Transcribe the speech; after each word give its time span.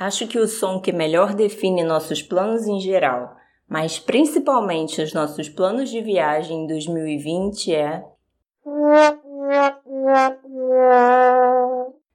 Acho 0.00 0.26
que 0.26 0.38
o 0.38 0.48
som 0.48 0.80
que 0.80 0.92
melhor 0.92 1.34
define 1.34 1.84
nossos 1.84 2.22
planos 2.22 2.66
em 2.66 2.80
geral, 2.80 3.36
mas 3.68 3.98
principalmente 3.98 5.02
os 5.02 5.12
nossos 5.12 5.46
planos 5.46 5.90
de 5.90 6.00
viagem 6.00 6.64
em 6.64 6.66
2020 6.66 7.74
é. 7.74 8.02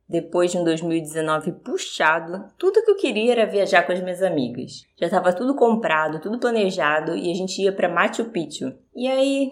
Depois 0.09 0.51
de 0.51 0.57
um 0.57 0.63
2019 0.63 1.51
puxado, 1.63 2.45
tudo 2.57 2.83
que 2.83 2.89
eu 2.89 2.97
queria 2.97 3.33
era 3.33 3.45
viajar 3.45 3.83
com 3.83 3.91
as 3.91 4.01
minhas 4.01 4.23
amigas. 4.23 4.87
Já 4.99 5.05
estava 5.05 5.31
tudo 5.31 5.53
comprado, 5.53 6.19
tudo 6.19 6.39
planejado 6.39 7.15
e 7.15 7.29
a 7.29 7.35
gente 7.35 7.61
ia 7.61 7.71
para 7.71 7.87
Machu 7.87 8.25
Picchu. 8.31 8.73
E 8.95 9.07
aí 9.07 9.51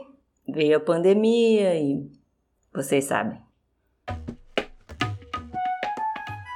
veio 0.49 0.77
a 0.77 0.79
pandemia 0.79 1.75
e 1.75 2.09
vocês 2.73 3.05
sabem. 3.05 3.39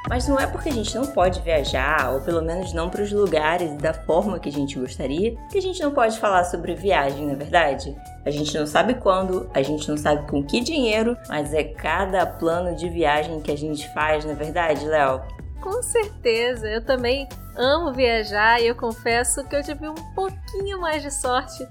Mas 0.10 0.28
não 0.28 0.40
é 0.40 0.48
porque 0.48 0.70
a 0.70 0.74
gente 0.74 0.96
não 0.96 1.06
pode 1.06 1.42
viajar, 1.42 2.14
ou 2.14 2.22
pelo 2.22 2.42
menos 2.42 2.72
não 2.74 2.90
para 2.90 3.02
os 3.02 3.12
lugares 3.12 3.76
da 3.78 3.94
forma 3.94 4.40
que 4.40 4.48
a 4.48 4.52
gente 4.52 4.80
gostaria, 4.80 5.36
que 5.52 5.58
a 5.58 5.62
gente 5.62 5.82
não 5.82 5.92
pode 5.92 6.18
falar 6.18 6.46
sobre 6.46 6.74
viagem, 6.76 7.26
na 7.26 7.34
é 7.34 7.36
verdade? 7.36 7.96
A 8.26 8.32
gente 8.32 8.58
não 8.58 8.66
sabe 8.66 8.94
quando, 8.96 9.50
a 9.54 9.62
gente 9.62 9.88
não 9.90 9.98
sabe 9.98 10.30
com 10.30 10.44
que 10.44 10.62
dinheiro, 10.62 11.18
mas 11.28 11.54
é 11.54 11.64
cada 11.64 12.26
plano 12.26 12.76
de 12.76 12.88
viagem 12.90 13.42
que 13.42 13.52
a 13.52 13.58
gente 13.58 13.88
faz, 13.94 14.24
na 14.24 14.32
é 14.32 14.36
verdade, 14.36 14.86
Léo? 14.86 15.22
Com 15.62 15.82
certeza, 15.84 16.68
eu 16.68 16.86
também 16.86 17.28
amo 17.58 17.92
viajar 17.92 18.62
e 18.62 18.68
eu 18.68 18.76
confesso 18.76 19.44
que 19.48 19.56
eu 19.56 19.64
tive 19.64 19.90
um 19.90 20.14
pouquinho 20.16 20.80
mais 20.80 21.02
de 21.02 21.12
sorte 21.12 21.68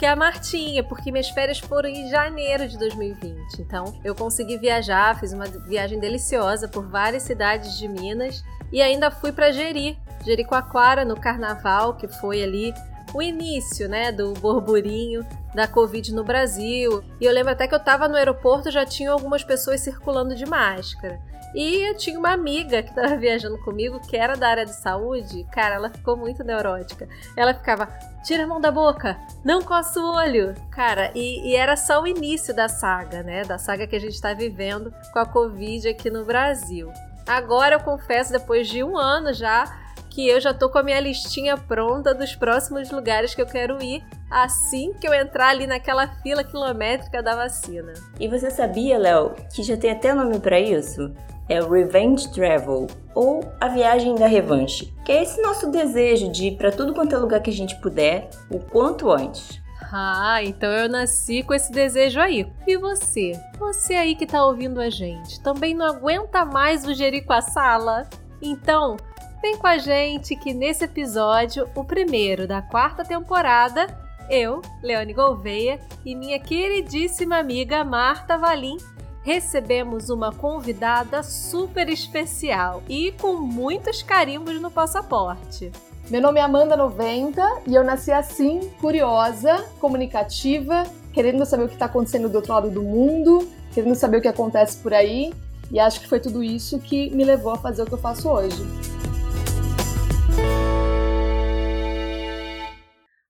que 0.00 0.06
é 0.06 0.08
a 0.08 0.16
Martinha, 0.16 0.82
porque 0.82 1.12
minhas 1.12 1.28
férias 1.28 1.58
foram 1.58 1.86
em 1.86 2.08
janeiro 2.08 2.66
de 2.66 2.78
2020. 2.78 3.60
Então, 3.60 4.00
eu 4.02 4.14
consegui 4.14 4.56
viajar, 4.56 5.20
fiz 5.20 5.34
uma 5.34 5.44
viagem 5.44 6.00
deliciosa 6.00 6.66
por 6.66 6.88
várias 6.88 7.22
cidades 7.22 7.76
de 7.76 7.86
Minas 7.86 8.42
e 8.72 8.80
ainda 8.80 9.10
fui 9.10 9.30
para 9.30 9.52
Jeri, 9.52 9.98
Jericoacoara, 10.24 11.04
no 11.04 11.20
carnaval, 11.20 11.98
que 11.98 12.08
foi 12.08 12.42
ali 12.42 12.72
o 13.12 13.20
início, 13.20 13.90
né, 13.90 14.10
do 14.10 14.32
burburinho 14.32 15.22
da 15.54 15.68
Covid 15.68 16.14
no 16.14 16.24
Brasil. 16.24 17.04
E 17.20 17.26
eu 17.26 17.32
lembro 17.34 17.52
até 17.52 17.68
que 17.68 17.74
eu 17.74 17.78
estava 17.78 18.08
no 18.08 18.16
aeroporto 18.16 18.70
já 18.70 18.86
tinha 18.86 19.10
algumas 19.10 19.44
pessoas 19.44 19.82
circulando 19.82 20.34
de 20.34 20.46
máscara. 20.46 21.20
E 21.54 21.88
eu 21.88 21.96
tinha 21.96 22.18
uma 22.18 22.32
amiga 22.32 22.82
que 22.82 22.90
estava 22.90 23.16
viajando 23.16 23.58
comigo, 23.58 24.00
que 24.00 24.16
era 24.16 24.36
da 24.36 24.48
área 24.48 24.64
de 24.64 24.74
saúde. 24.74 25.46
Cara, 25.52 25.76
ela 25.76 25.90
ficou 25.90 26.16
muito 26.16 26.44
neurótica. 26.44 27.08
Ela 27.36 27.54
ficava, 27.54 27.88
tira 28.24 28.44
a 28.44 28.46
mão 28.46 28.60
da 28.60 28.70
boca, 28.70 29.18
não 29.44 29.62
coça 29.62 30.00
o 30.00 30.14
olho. 30.14 30.54
Cara, 30.70 31.10
e, 31.14 31.50
e 31.50 31.56
era 31.56 31.76
só 31.76 32.02
o 32.02 32.06
início 32.06 32.54
da 32.54 32.68
saga, 32.68 33.22
né? 33.22 33.44
Da 33.44 33.58
saga 33.58 33.86
que 33.86 33.96
a 33.96 34.00
gente 34.00 34.14
está 34.14 34.32
vivendo 34.32 34.92
com 35.12 35.18
a 35.18 35.26
Covid 35.26 35.88
aqui 35.88 36.10
no 36.10 36.24
Brasil. 36.24 36.92
Agora 37.26 37.76
eu 37.76 37.80
confesso, 37.80 38.32
depois 38.32 38.68
de 38.68 38.82
um 38.82 38.96
ano 38.96 39.32
já, 39.32 39.64
que 40.10 40.28
eu 40.28 40.40
já 40.40 40.52
tô 40.52 40.68
com 40.68 40.78
a 40.78 40.82
minha 40.82 41.00
listinha 41.00 41.56
pronta 41.56 42.12
dos 42.12 42.34
próximos 42.34 42.90
lugares 42.90 43.34
que 43.34 43.40
eu 43.40 43.46
quero 43.46 43.82
ir 43.82 44.04
assim 44.30 44.92
que 45.00 45.06
eu 45.06 45.14
entrar 45.14 45.48
ali 45.48 45.66
naquela 45.66 46.06
fila 46.22 46.44
quilométrica 46.44 47.22
da 47.22 47.34
vacina. 47.34 47.92
E 48.18 48.28
você 48.28 48.50
sabia, 48.50 48.98
Léo, 48.98 49.34
que 49.52 49.62
já 49.62 49.76
tem 49.76 49.90
até 49.90 50.14
nome 50.14 50.38
para 50.38 50.60
isso? 50.60 51.12
É 51.50 51.60
o 51.62 51.68
Revenge 51.68 52.32
Travel, 52.32 52.86
ou 53.14 53.52
a 53.60 53.68
viagem 53.68 54.14
da 54.14 54.26
revanche, 54.26 54.94
que 55.04 55.12
é 55.12 55.22
esse 55.22 55.42
nosso 55.42 55.70
desejo 55.70 56.30
de 56.30 56.46
ir 56.46 56.56
para 56.56 56.72
tudo 56.72 56.94
quanto 56.94 57.14
é 57.14 57.18
lugar 57.18 57.42
que 57.42 57.50
a 57.50 57.52
gente 57.52 57.78
puder, 57.80 58.30
o 58.50 58.58
quanto 58.58 59.10
antes. 59.10 59.60
Ah, 59.92 60.42
então 60.42 60.70
eu 60.70 60.88
nasci 60.88 61.42
com 61.42 61.52
esse 61.52 61.72
desejo 61.72 62.20
aí. 62.20 62.50
E 62.66 62.76
você? 62.78 63.32
Você 63.58 63.94
aí 63.94 64.14
que 64.14 64.26
tá 64.26 64.42
ouvindo 64.46 64.80
a 64.80 64.88
gente, 64.88 65.42
também 65.42 65.74
não 65.74 65.86
aguenta 65.86 66.44
mais 66.44 66.86
o 66.86 66.94
Jericoaçala? 66.94 68.08
Então, 68.40 68.96
Vem 69.42 69.56
com 69.56 69.66
a 69.66 69.78
gente 69.78 70.36
que 70.36 70.52
nesse 70.52 70.84
episódio, 70.84 71.66
o 71.74 71.82
primeiro 71.82 72.46
da 72.46 72.60
quarta 72.60 73.02
temporada, 73.02 73.86
eu, 74.28 74.60
Leone 74.82 75.14
Gouveia 75.14 75.80
e 76.04 76.14
minha 76.14 76.38
queridíssima 76.38 77.38
amiga 77.38 77.82
Marta 77.82 78.36
Valim 78.36 78.76
recebemos 79.22 80.08
uma 80.08 80.32
convidada 80.32 81.22
super 81.22 81.88
especial 81.88 82.82
e 82.88 83.12
com 83.12 83.34
muitos 83.34 84.02
carimbos 84.02 84.60
no 84.60 84.70
passaporte. 84.70 85.70
Meu 86.08 86.20
nome 86.20 86.40
é 86.40 86.42
Amanda 86.42 86.76
90 86.76 87.62
e 87.66 87.74
eu 87.74 87.84
nasci 87.84 88.10
assim, 88.10 88.70
curiosa, 88.80 89.64
comunicativa, 89.78 90.84
querendo 91.12 91.44
saber 91.44 91.64
o 91.64 91.68
que 91.68 91.74
está 91.74 91.86
acontecendo 91.86 92.28
do 92.28 92.36
outro 92.36 92.52
lado 92.52 92.70
do 92.70 92.82
mundo, 92.82 93.48
querendo 93.72 93.94
saber 93.94 94.16
o 94.16 94.20
que 94.20 94.28
acontece 94.28 94.78
por 94.78 94.92
aí, 94.92 95.32
e 95.70 95.78
acho 95.78 96.00
que 96.00 96.08
foi 96.08 96.18
tudo 96.18 96.42
isso 96.42 96.80
que 96.80 97.10
me 97.10 97.24
levou 97.24 97.52
a 97.52 97.58
fazer 97.58 97.82
o 97.82 97.86
que 97.86 97.94
eu 97.94 97.98
faço 97.98 98.28
hoje. 98.28 98.60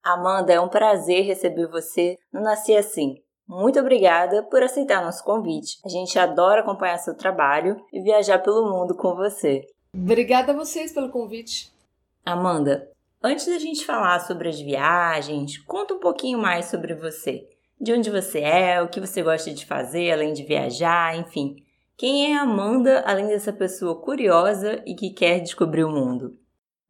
Amanda, 0.03 0.53
é 0.53 0.61
um 0.61 0.69
prazer 0.69 1.25
receber 1.27 1.67
você 1.67 2.17
no 2.33 2.41
Nasci 2.41 2.75
Assim. 2.75 3.17
Muito 3.51 3.81
obrigada 3.81 4.45
por 4.45 4.63
aceitar 4.63 5.03
nosso 5.03 5.25
convite. 5.25 5.81
A 5.85 5.89
gente 5.89 6.17
adora 6.17 6.61
acompanhar 6.61 6.97
seu 6.99 7.17
trabalho 7.17 7.85
e 7.93 8.01
viajar 8.01 8.39
pelo 8.39 8.71
mundo 8.71 8.95
com 8.95 9.17
você. 9.17 9.67
Obrigada 9.93 10.53
a 10.53 10.55
vocês 10.55 10.93
pelo 10.93 11.11
convite. 11.11 11.69
Amanda, 12.25 12.89
antes 13.21 13.47
da 13.47 13.59
gente 13.59 13.85
falar 13.85 14.21
sobre 14.21 14.49
as 14.49 14.61
viagens, 14.61 15.59
conta 15.59 15.95
um 15.95 15.99
pouquinho 15.99 16.39
mais 16.39 16.67
sobre 16.67 16.95
você. 16.95 17.45
De 17.81 17.93
onde 17.93 18.09
você 18.09 18.39
é, 18.39 18.81
o 18.81 18.89
que 18.89 19.01
você 19.01 19.21
gosta 19.21 19.53
de 19.53 19.67
fazer 19.67 20.13
além 20.13 20.33
de 20.33 20.45
viajar, 20.45 21.19
enfim. 21.19 21.57
Quem 21.97 22.33
é 22.33 22.39
Amanda 22.39 23.03
além 23.05 23.27
dessa 23.27 23.53
pessoa 23.53 24.01
curiosa 24.01 24.81
e 24.87 24.95
que 24.95 25.11
quer 25.11 25.41
descobrir 25.41 25.83
o 25.83 25.91
mundo? 25.91 26.39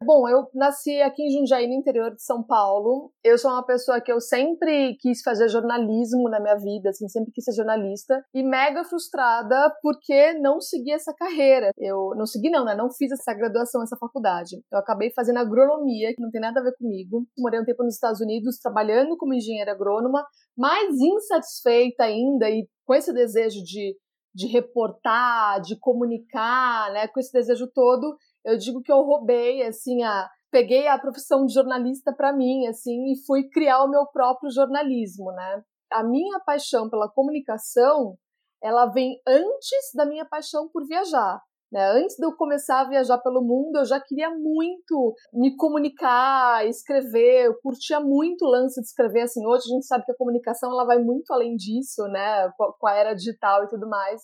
Bom, 0.03 0.27
eu 0.27 0.47
nasci 0.55 0.99
aqui 1.01 1.21
em 1.21 1.31
Jundiaí, 1.31 1.67
no 1.67 1.75
interior 1.75 2.09
de 2.09 2.23
São 2.23 2.41
Paulo. 2.41 3.11
Eu 3.23 3.37
sou 3.37 3.51
uma 3.51 3.63
pessoa 3.63 4.01
que 4.01 4.11
eu 4.11 4.19
sempre 4.19 4.97
quis 4.99 5.21
fazer 5.21 5.47
jornalismo 5.47 6.27
na 6.27 6.39
minha 6.39 6.55
vida, 6.55 6.89
assim, 6.89 7.07
sempre 7.07 7.31
quis 7.31 7.45
ser 7.45 7.53
jornalista. 7.53 8.19
E 8.33 8.41
mega 8.41 8.83
frustrada 8.83 9.71
porque 9.79 10.33
não 10.39 10.59
segui 10.59 10.91
essa 10.91 11.13
carreira. 11.13 11.69
Eu 11.77 12.15
não 12.17 12.25
segui 12.25 12.49
não, 12.49 12.65
né? 12.65 12.73
Não 12.75 12.89
fiz 12.91 13.11
essa 13.11 13.31
graduação, 13.31 13.83
essa 13.83 13.95
faculdade. 13.95 14.59
Eu 14.71 14.79
acabei 14.79 15.11
fazendo 15.13 15.37
agronomia, 15.37 16.15
que 16.15 16.21
não 16.21 16.31
tem 16.31 16.41
nada 16.41 16.59
a 16.59 16.63
ver 16.63 16.75
comigo. 16.79 17.27
Morei 17.37 17.59
um 17.59 17.65
tempo 17.65 17.83
nos 17.83 17.93
Estados 17.93 18.21
Unidos 18.21 18.57
trabalhando 18.57 19.15
como 19.17 19.35
engenheira 19.35 19.73
agrônoma, 19.73 20.25
mais 20.57 20.95
insatisfeita 20.99 22.05
ainda 22.05 22.49
e 22.49 22.67
com 22.85 22.95
esse 22.95 23.13
desejo 23.13 23.61
de 23.63 23.95
de 24.33 24.47
reportar, 24.47 25.59
de 25.61 25.77
comunicar, 25.77 26.91
né, 26.93 27.07
com 27.07 27.19
esse 27.19 27.31
desejo 27.31 27.67
todo, 27.73 28.15
eu 28.45 28.57
digo 28.57 28.81
que 28.81 28.91
eu 28.91 29.01
roubei, 29.01 29.63
assim, 29.63 30.03
a 30.03 30.29
peguei 30.51 30.87
a 30.87 30.99
profissão 30.99 31.45
de 31.45 31.53
jornalista 31.53 32.13
para 32.13 32.33
mim, 32.33 32.67
assim, 32.67 33.11
e 33.11 33.25
fui 33.25 33.47
criar 33.49 33.83
o 33.83 33.89
meu 33.89 34.05
próprio 34.07 34.51
jornalismo, 34.51 35.31
né? 35.31 35.63
A 35.91 36.03
minha 36.03 36.39
paixão 36.41 36.89
pela 36.89 37.09
comunicação, 37.09 38.17
ela 38.61 38.85
vem 38.87 39.19
antes 39.25 39.91
da 39.95 40.05
minha 40.05 40.25
paixão 40.25 40.69
por 40.69 40.85
viajar. 40.85 41.41
Né? 41.71 41.89
Antes 41.89 42.17
de 42.17 42.25
eu 42.25 42.35
começar 42.35 42.81
a 42.81 42.89
viajar 42.89 43.17
pelo 43.19 43.41
mundo, 43.41 43.77
eu 43.77 43.85
já 43.85 43.97
queria 43.97 44.29
muito 44.29 45.15
me 45.33 45.55
comunicar, 45.55 46.67
escrever. 46.67 47.45
Eu 47.45 47.55
curtia 47.61 47.99
muito 48.01 48.45
o 48.45 48.49
lance 48.49 48.81
de 48.81 48.87
escrever. 48.87 49.21
Assim, 49.21 49.45
hoje 49.47 49.63
a 49.71 49.73
gente 49.75 49.85
sabe 49.85 50.03
que 50.03 50.11
a 50.11 50.17
comunicação 50.17 50.69
ela 50.69 50.85
vai 50.85 50.99
muito 50.99 51.31
além 51.31 51.55
disso, 51.55 52.03
né? 52.09 52.51
Com 52.57 52.87
a 52.87 52.93
era 52.93 53.13
digital 53.13 53.63
e 53.63 53.69
tudo 53.69 53.87
mais. 53.87 54.21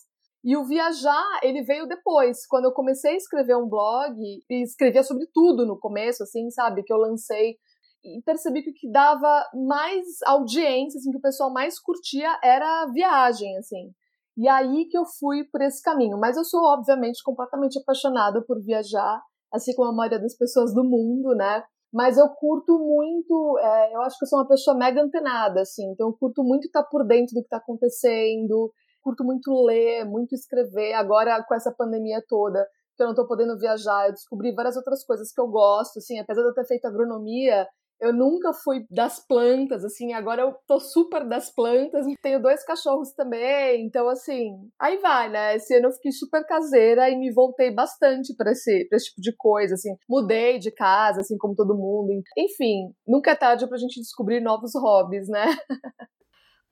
E 0.47 0.55
o 0.55 0.63
viajar, 0.63 1.41
ele 1.43 1.61
veio 1.61 1.85
depois, 1.85 2.47
quando 2.47 2.63
eu 2.63 2.71
comecei 2.71 3.11
a 3.11 3.17
escrever 3.17 3.57
um 3.57 3.67
blog, 3.67 4.15
e 4.17 4.63
escrevia 4.63 5.03
sobre 5.03 5.27
tudo 5.33 5.65
no 5.65 5.77
começo, 5.77 6.23
assim, 6.23 6.49
sabe? 6.51 6.83
Que 6.83 6.93
eu 6.93 6.97
lancei 6.97 7.57
e 8.01 8.21
percebi 8.23 8.63
que 8.63 8.69
o 8.69 8.73
que 8.73 8.89
dava 8.89 9.45
mais 9.67 10.05
audiência, 10.25 10.99
assim, 10.99 11.11
que 11.11 11.17
o 11.17 11.21
pessoal 11.21 11.51
mais 11.51 11.77
curtia 11.77 12.29
era 12.41 12.83
a 12.83 12.91
viagem, 12.93 13.57
assim. 13.57 13.91
E 14.37 14.47
aí 14.47 14.85
que 14.85 14.97
eu 14.97 15.03
fui 15.19 15.43
por 15.51 15.61
esse 15.61 15.81
caminho. 15.81 16.17
Mas 16.17 16.37
eu 16.37 16.45
sou, 16.45 16.63
obviamente, 16.63 17.21
completamente 17.25 17.77
apaixonada 17.79 18.41
por 18.41 18.63
viajar, 18.63 19.21
assim 19.51 19.75
como 19.75 19.89
a 19.89 19.93
maioria 19.93 20.21
das 20.21 20.37
pessoas 20.37 20.73
do 20.73 20.81
mundo, 20.81 21.35
né? 21.35 21.61
Mas 21.91 22.17
eu 22.17 22.29
curto 22.29 22.79
muito, 22.79 23.59
é, 23.59 23.93
eu 23.93 24.01
acho 24.01 24.17
que 24.17 24.23
eu 24.23 24.29
sou 24.29 24.39
uma 24.39 24.47
pessoa 24.47 24.77
mega 24.77 25.01
antenada, 25.01 25.59
assim, 25.59 25.91
então 25.91 26.07
eu 26.07 26.17
curto 26.17 26.41
muito 26.41 26.67
estar 26.67 26.83
por 26.83 27.05
dentro 27.05 27.33
do 27.33 27.41
que 27.41 27.47
está 27.47 27.57
acontecendo, 27.57 28.71
curto 29.07 29.23
muito 29.23 29.53
ler, 29.63 30.03
muito 30.03 30.35
escrever. 30.35 30.93
Agora, 30.93 31.41
com 31.47 31.55
essa 31.55 31.71
pandemia 31.71 32.21
toda, 32.27 32.67
que 32.97 33.03
eu 33.03 33.05
não 33.05 33.13
estou 33.13 33.25
podendo 33.25 33.57
viajar, 33.57 34.07
eu 34.07 34.11
descobri 34.11 34.53
várias 34.53 34.75
outras 34.75 35.05
coisas 35.05 35.31
que 35.31 35.39
eu 35.39 35.47
gosto, 35.47 35.99
assim, 35.99 36.19
apesar 36.19 36.41
de 36.41 36.49
eu 36.49 36.53
ter 36.53 36.65
feito 36.65 36.85
agronomia, 36.85 37.65
eu 38.01 38.13
nunca 38.13 38.51
fui 38.53 38.85
das 38.91 39.25
plantas, 39.25 39.83
assim, 39.83 40.13
agora 40.13 40.41
eu 40.41 40.55
tô 40.67 40.79
super 40.79 41.27
das 41.27 41.49
plantas. 41.49 42.05
Tenho 42.21 42.41
dois 42.41 42.63
cachorros 42.63 43.13
também, 43.13 43.85
então, 43.85 44.09
assim, 44.09 44.51
aí 44.79 44.97
vai, 44.97 45.29
né? 45.29 45.55
Esse 45.55 45.75
ano 45.75 45.87
eu 45.87 45.93
fiquei 45.93 46.11
super 46.11 46.45
caseira 46.45 47.09
e 47.09 47.15
me 47.15 47.31
voltei 47.31 47.73
bastante 47.73 48.35
para 48.35 48.51
esse, 48.51 48.85
pra 48.89 48.97
esse 48.97 49.07
tipo 49.07 49.21
de 49.21 49.35
coisa, 49.35 49.75
assim. 49.75 49.95
Mudei 50.07 50.59
de 50.59 50.69
casa, 50.69 51.21
assim, 51.21 51.37
como 51.37 51.55
todo 51.55 51.77
mundo. 51.77 52.11
Enfim, 52.37 52.93
nunca 53.07 53.31
é 53.31 53.35
tarde 53.35 53.67
pra 53.67 53.77
gente 53.77 53.99
descobrir 53.99 54.41
novos 54.41 54.73
hobbies, 54.75 55.27
né? 55.29 55.45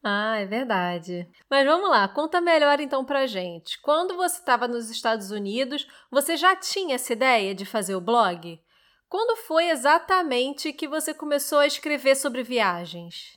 Ah, 0.07 0.37
é 0.37 0.45
verdade. 0.45 1.27
Mas 1.49 1.65
vamos 1.65 1.89
lá, 1.89 2.07
conta 2.07 2.39
melhor 2.39 2.79
então 2.79 3.03
pra 3.03 3.25
gente. 3.25 3.81
Quando 3.81 4.15
você 4.15 4.37
estava 4.37 4.67
nos 4.67 4.91
Estados 4.91 5.31
Unidos, 5.31 5.87
você 6.11 6.37
já 6.37 6.55
tinha 6.55 6.93
essa 6.93 7.13
ideia 7.13 7.55
de 7.55 7.65
fazer 7.65 7.95
o 7.95 8.01
blog? 8.01 8.61
Quando 9.09 9.35
foi 9.35 9.69
exatamente 9.69 10.71
que 10.73 10.87
você 10.87 11.11
começou 11.11 11.57
a 11.57 11.65
escrever 11.65 12.15
sobre 12.15 12.43
viagens? 12.43 13.35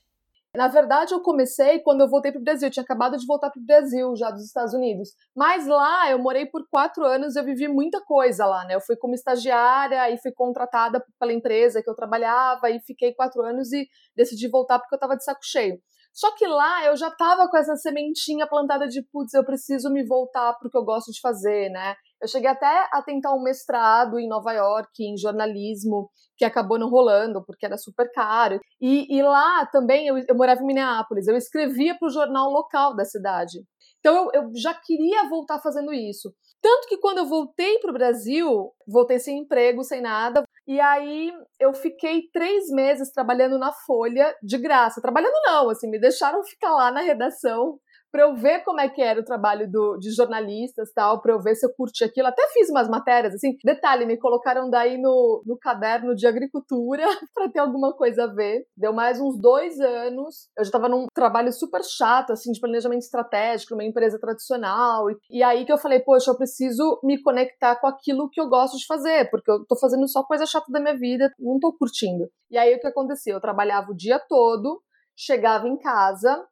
Na 0.55 0.69
verdade, 0.69 1.15
eu 1.15 1.23
comecei 1.23 1.79
quando 1.79 2.03
eu 2.03 2.09
voltei 2.09 2.33
para 2.33 2.41
o 2.41 2.45
Brasil. 2.45 2.69
Eu 2.69 2.73
tinha 2.73 2.83
acabado 2.83 3.17
de 3.17 3.27
voltar 3.27 3.49
para 3.49 3.61
o 3.63 3.65
Brasil, 3.65 4.15
já 4.15 4.31
dos 4.31 4.45
Estados 4.45 4.75
Unidos. 4.75 5.15
Mas 5.35 5.67
lá 5.67 6.11
eu 6.11 6.19
morei 6.19 6.45
por 6.45 6.69
quatro 6.69 7.03
anos 7.03 7.35
eu 7.35 7.45
vivi 7.45 7.67
muita 7.67 8.03
coisa 8.05 8.45
lá, 8.45 8.67
né? 8.67 8.75
Eu 8.75 8.81
fui 8.83 8.97
como 8.97 9.15
estagiária 9.15 10.11
e 10.11 10.19
fui 10.19 10.33
contratada 10.33 11.03
pela 11.19 11.33
empresa 11.33 11.83
que 11.83 11.89
eu 11.89 11.95
trabalhava 11.95 12.69
e 12.69 12.79
fiquei 12.81 13.15
quatro 13.15 13.41
anos 13.41 13.73
e 13.73 13.89
decidi 14.15 14.49
voltar 14.49 14.79
porque 14.79 14.95
eu 14.95 14.99
estava 14.99 15.17
de 15.17 15.25
saco 15.25 15.41
cheio. 15.43 15.81
Só 16.13 16.35
que 16.35 16.47
lá 16.47 16.85
eu 16.87 16.97
já 16.97 17.11
tava 17.11 17.49
com 17.49 17.57
essa 17.57 17.77
sementinha 17.77 18.47
plantada 18.47 18.89
de, 18.89 19.03
putz, 19.13 19.33
eu 19.35 19.45
preciso 19.45 19.91
me 19.91 20.05
voltar 20.05 20.55
pro 20.55 20.71
que 20.71 20.77
eu 20.77 20.85
gosto 20.85 21.13
de 21.13 21.21
fazer, 21.21 21.71
né? 21.71 21.95
Eu 22.21 22.27
cheguei 22.27 22.51
até 22.51 22.89
a 22.93 23.01
tentar 23.03 23.33
um 23.35 23.43
mestrado 23.43 24.19
em 24.19 24.29
Nova 24.29 24.53
York, 24.53 24.91
em 25.01 25.17
jornalismo, 25.17 26.11
que 26.37 26.45
acabou 26.45 26.79
não 26.79 26.89
rolando, 26.89 27.45
porque 27.45 27.65
era 27.65 27.77
super 27.77 28.11
caro. 28.13 28.59
E, 28.81 29.17
e 29.17 29.23
lá 29.23 29.67
também, 29.67 30.09
eu, 30.09 30.19
eu, 30.19 30.37
morava 30.37 30.61
em 30.61 30.67
Minneapolis, 30.67 31.29
eu 31.29 31.37
escrevia 31.37 31.97
para 31.97 32.09
o 32.09 32.13
jornal 32.13 32.51
local 32.51 32.97
da 32.97 33.05
cidade. 33.05 33.59
Então 34.01 34.31
eu, 34.33 34.43
eu 34.43 34.51
já 34.57 34.75
queria 34.75 35.29
voltar 35.29 35.61
fazendo 35.61 35.93
isso. 35.93 36.33
Tanto 36.61 36.89
que 36.89 36.99
quando 36.99 37.19
eu 37.19 37.27
voltei 37.27 37.79
para 37.79 37.91
o 37.91 37.95
Brasil, 37.95 38.73
voltei 38.87 39.19
sem 39.19 39.39
emprego, 39.39 39.85
sem 39.85 40.01
nada, 40.01 40.43
e 40.69 40.79
aí 40.79 41.33
eu 41.59 41.73
fiquei 41.73 42.29
três 42.31 42.69
meses 42.71 43.11
trabalhando 43.11 43.59
na 43.59 43.73
Folha 43.73 44.37
de 44.43 44.59
graça. 44.59 45.01
Trabalhando 45.01 45.33
não, 45.47 45.71
assim, 45.71 45.89
me 45.89 45.99
deixaram 45.99 46.45
ficar 46.45 46.73
lá 46.73 46.93
na 46.93 47.01
redação 47.01 47.81
para 48.11 48.23
eu 48.23 48.35
ver 48.35 48.65
como 48.65 48.81
é 48.81 48.89
que 48.89 49.03
era 49.03 49.21
o 49.21 49.25
trabalho 49.25 49.71
do, 49.71 49.97
de 49.99 50.11
jornalistas 50.15 50.93
tal, 50.93 51.21
para 51.21 51.33
eu 51.33 51.41
ver 51.41 51.55
se 51.55 51.67
eu 51.67 51.73
curti 51.75 52.05
aquilo. 52.05 52.29
Até 52.29 52.43
fiz 52.53 52.71
umas 52.71 52.89
matérias, 52.89 53.35
assim. 53.35 53.57
Detalhe, 53.65 54.07
me 54.07 54.19
colocaram 54.19 54.71
daí 54.71 54.99
no, 54.99 55.43
no 55.47 55.59
caderno 55.59 56.15
de 56.15 56.27
agricultura 56.27 57.05
para 57.35 57.49
ter 57.51 57.59
alguma 57.59 57.93
coisa 57.95 58.25
a 58.25 58.27
ver. 58.27 58.65
Deu 58.77 58.93
mais 58.93 59.21
uns 59.21 59.39
dois 59.39 59.79
anos. 59.81 60.49
Eu 60.57 60.65
já 60.65 60.69
estava 60.69 60.89
num 60.89 61.07
trabalho 61.15 61.53
super 61.53 61.83
chato, 61.85 62.33
assim, 62.33 62.53
de 62.53 62.61
planejamento 62.61 63.03
estratégico, 63.03 63.75
numa 63.75 63.85
empresa 63.85 64.19
tradicional. 64.19 65.11
E, 65.11 65.17
e 65.31 65.43
aí 65.43 65.65
que 65.65 65.73
eu 65.73 65.79
falei, 65.79 66.01
poxa, 66.01 66.31
eu 66.31 66.37
preciso 66.37 67.01
me 67.03 67.21
conectar 67.23 67.77
com 67.77 67.87
aquilo 67.87 68.29
que 68.31 68.41
eu 68.41 68.49
gosto 68.49 68.77
de 68.77 68.87
fazer, 68.87 69.31
porque 69.31 69.51
eu 69.51 69.65
tô 69.67 69.77
fazendo 69.79 70.09
só 70.09 70.23
coisa 70.23 70.47
chata 70.47 70.71
da 70.71 70.81
minha 70.81 70.97
vida, 70.97 71.31
não 71.39 71.59
tô 71.59 71.77
curtindo. 71.77 72.29
E 72.51 72.57
aí 72.57 72.75
o 72.75 72.81
que 72.81 72.87
acontecia? 72.87 73.33
Eu 73.33 73.41
trabalhava 73.41 73.91
o 73.91 73.97
dia 73.97 74.19
todo, 74.19 74.83
chegava 75.17 75.69
em 75.69 75.77
casa, 75.79 76.47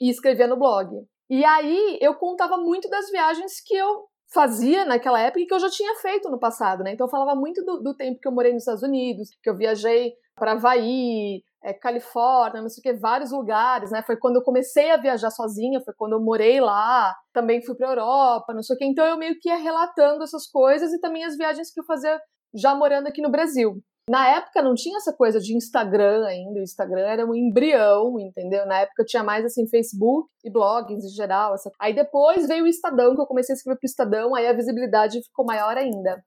e 0.00 0.10
escrevia 0.10 0.46
no 0.46 0.58
blog. 0.58 0.90
E 1.30 1.44
aí 1.44 1.98
eu 2.00 2.14
contava 2.14 2.56
muito 2.56 2.88
das 2.88 3.10
viagens 3.10 3.60
que 3.64 3.74
eu 3.74 4.06
fazia 4.32 4.84
naquela 4.84 5.20
época 5.20 5.40
e 5.40 5.46
que 5.46 5.54
eu 5.54 5.58
já 5.58 5.70
tinha 5.70 5.94
feito 5.96 6.30
no 6.30 6.38
passado, 6.38 6.82
né? 6.82 6.92
Então 6.92 7.06
eu 7.06 7.10
falava 7.10 7.38
muito 7.38 7.64
do, 7.64 7.80
do 7.82 7.94
tempo 7.94 8.20
que 8.20 8.28
eu 8.28 8.32
morei 8.32 8.52
nos 8.52 8.62
Estados 8.62 8.82
Unidos, 8.82 9.28
que 9.42 9.48
eu 9.48 9.56
viajei 9.56 10.12
para 10.34 10.52
Havaí, 10.52 11.42
é, 11.62 11.72
Califórnia, 11.72 12.62
não 12.62 12.68
sei 12.68 12.80
o 12.80 12.82
que, 12.82 13.00
vários 13.00 13.32
lugares, 13.32 13.90
né? 13.90 14.02
Foi 14.02 14.16
quando 14.16 14.36
eu 14.36 14.42
comecei 14.42 14.90
a 14.90 14.96
viajar 14.96 15.30
sozinha, 15.30 15.80
foi 15.84 15.94
quando 15.96 16.12
eu 16.12 16.20
morei 16.20 16.60
lá, 16.60 17.14
também 17.32 17.64
fui 17.64 17.74
para 17.74 17.88
Europa, 17.88 18.54
não 18.54 18.62
sei 18.62 18.76
o 18.76 18.78
que. 18.78 18.84
Então 18.84 19.04
eu 19.04 19.16
meio 19.16 19.38
que 19.40 19.48
ia 19.48 19.56
relatando 19.56 20.22
essas 20.22 20.46
coisas 20.46 20.92
e 20.92 21.00
também 21.00 21.24
as 21.24 21.36
viagens 21.36 21.72
que 21.72 21.80
eu 21.80 21.84
fazia 21.84 22.20
já 22.54 22.74
morando 22.74 23.08
aqui 23.08 23.20
no 23.20 23.30
Brasil. 23.30 23.82
Na 24.08 24.26
época 24.36 24.62
não 24.62 24.74
tinha 24.74 24.96
essa 24.96 25.12
coisa 25.12 25.38
de 25.38 25.54
Instagram 25.54 26.24
ainda, 26.26 26.60
o 26.60 26.62
Instagram 26.62 27.06
era 27.06 27.26
um 27.26 27.34
embrião, 27.34 28.18
entendeu? 28.18 28.66
Na 28.66 28.80
época 28.80 29.04
tinha 29.04 29.22
mais 29.22 29.44
assim 29.44 29.68
Facebook 29.68 30.28
e 30.42 30.50
blogs 30.50 31.04
em 31.04 31.08
geral. 31.10 31.54
Essa... 31.54 31.70
Aí 31.78 31.94
depois 31.94 32.48
veio 32.48 32.64
o 32.64 32.68
Estadão, 32.68 33.14
que 33.14 33.20
eu 33.20 33.26
comecei 33.26 33.52
a 33.52 33.56
escrever 33.56 33.78
pro 33.78 33.86
Estadão, 33.86 34.34
aí 34.34 34.46
a 34.46 34.52
visibilidade 34.54 35.22
ficou 35.22 35.44
maior 35.44 35.76
ainda. 35.76 36.22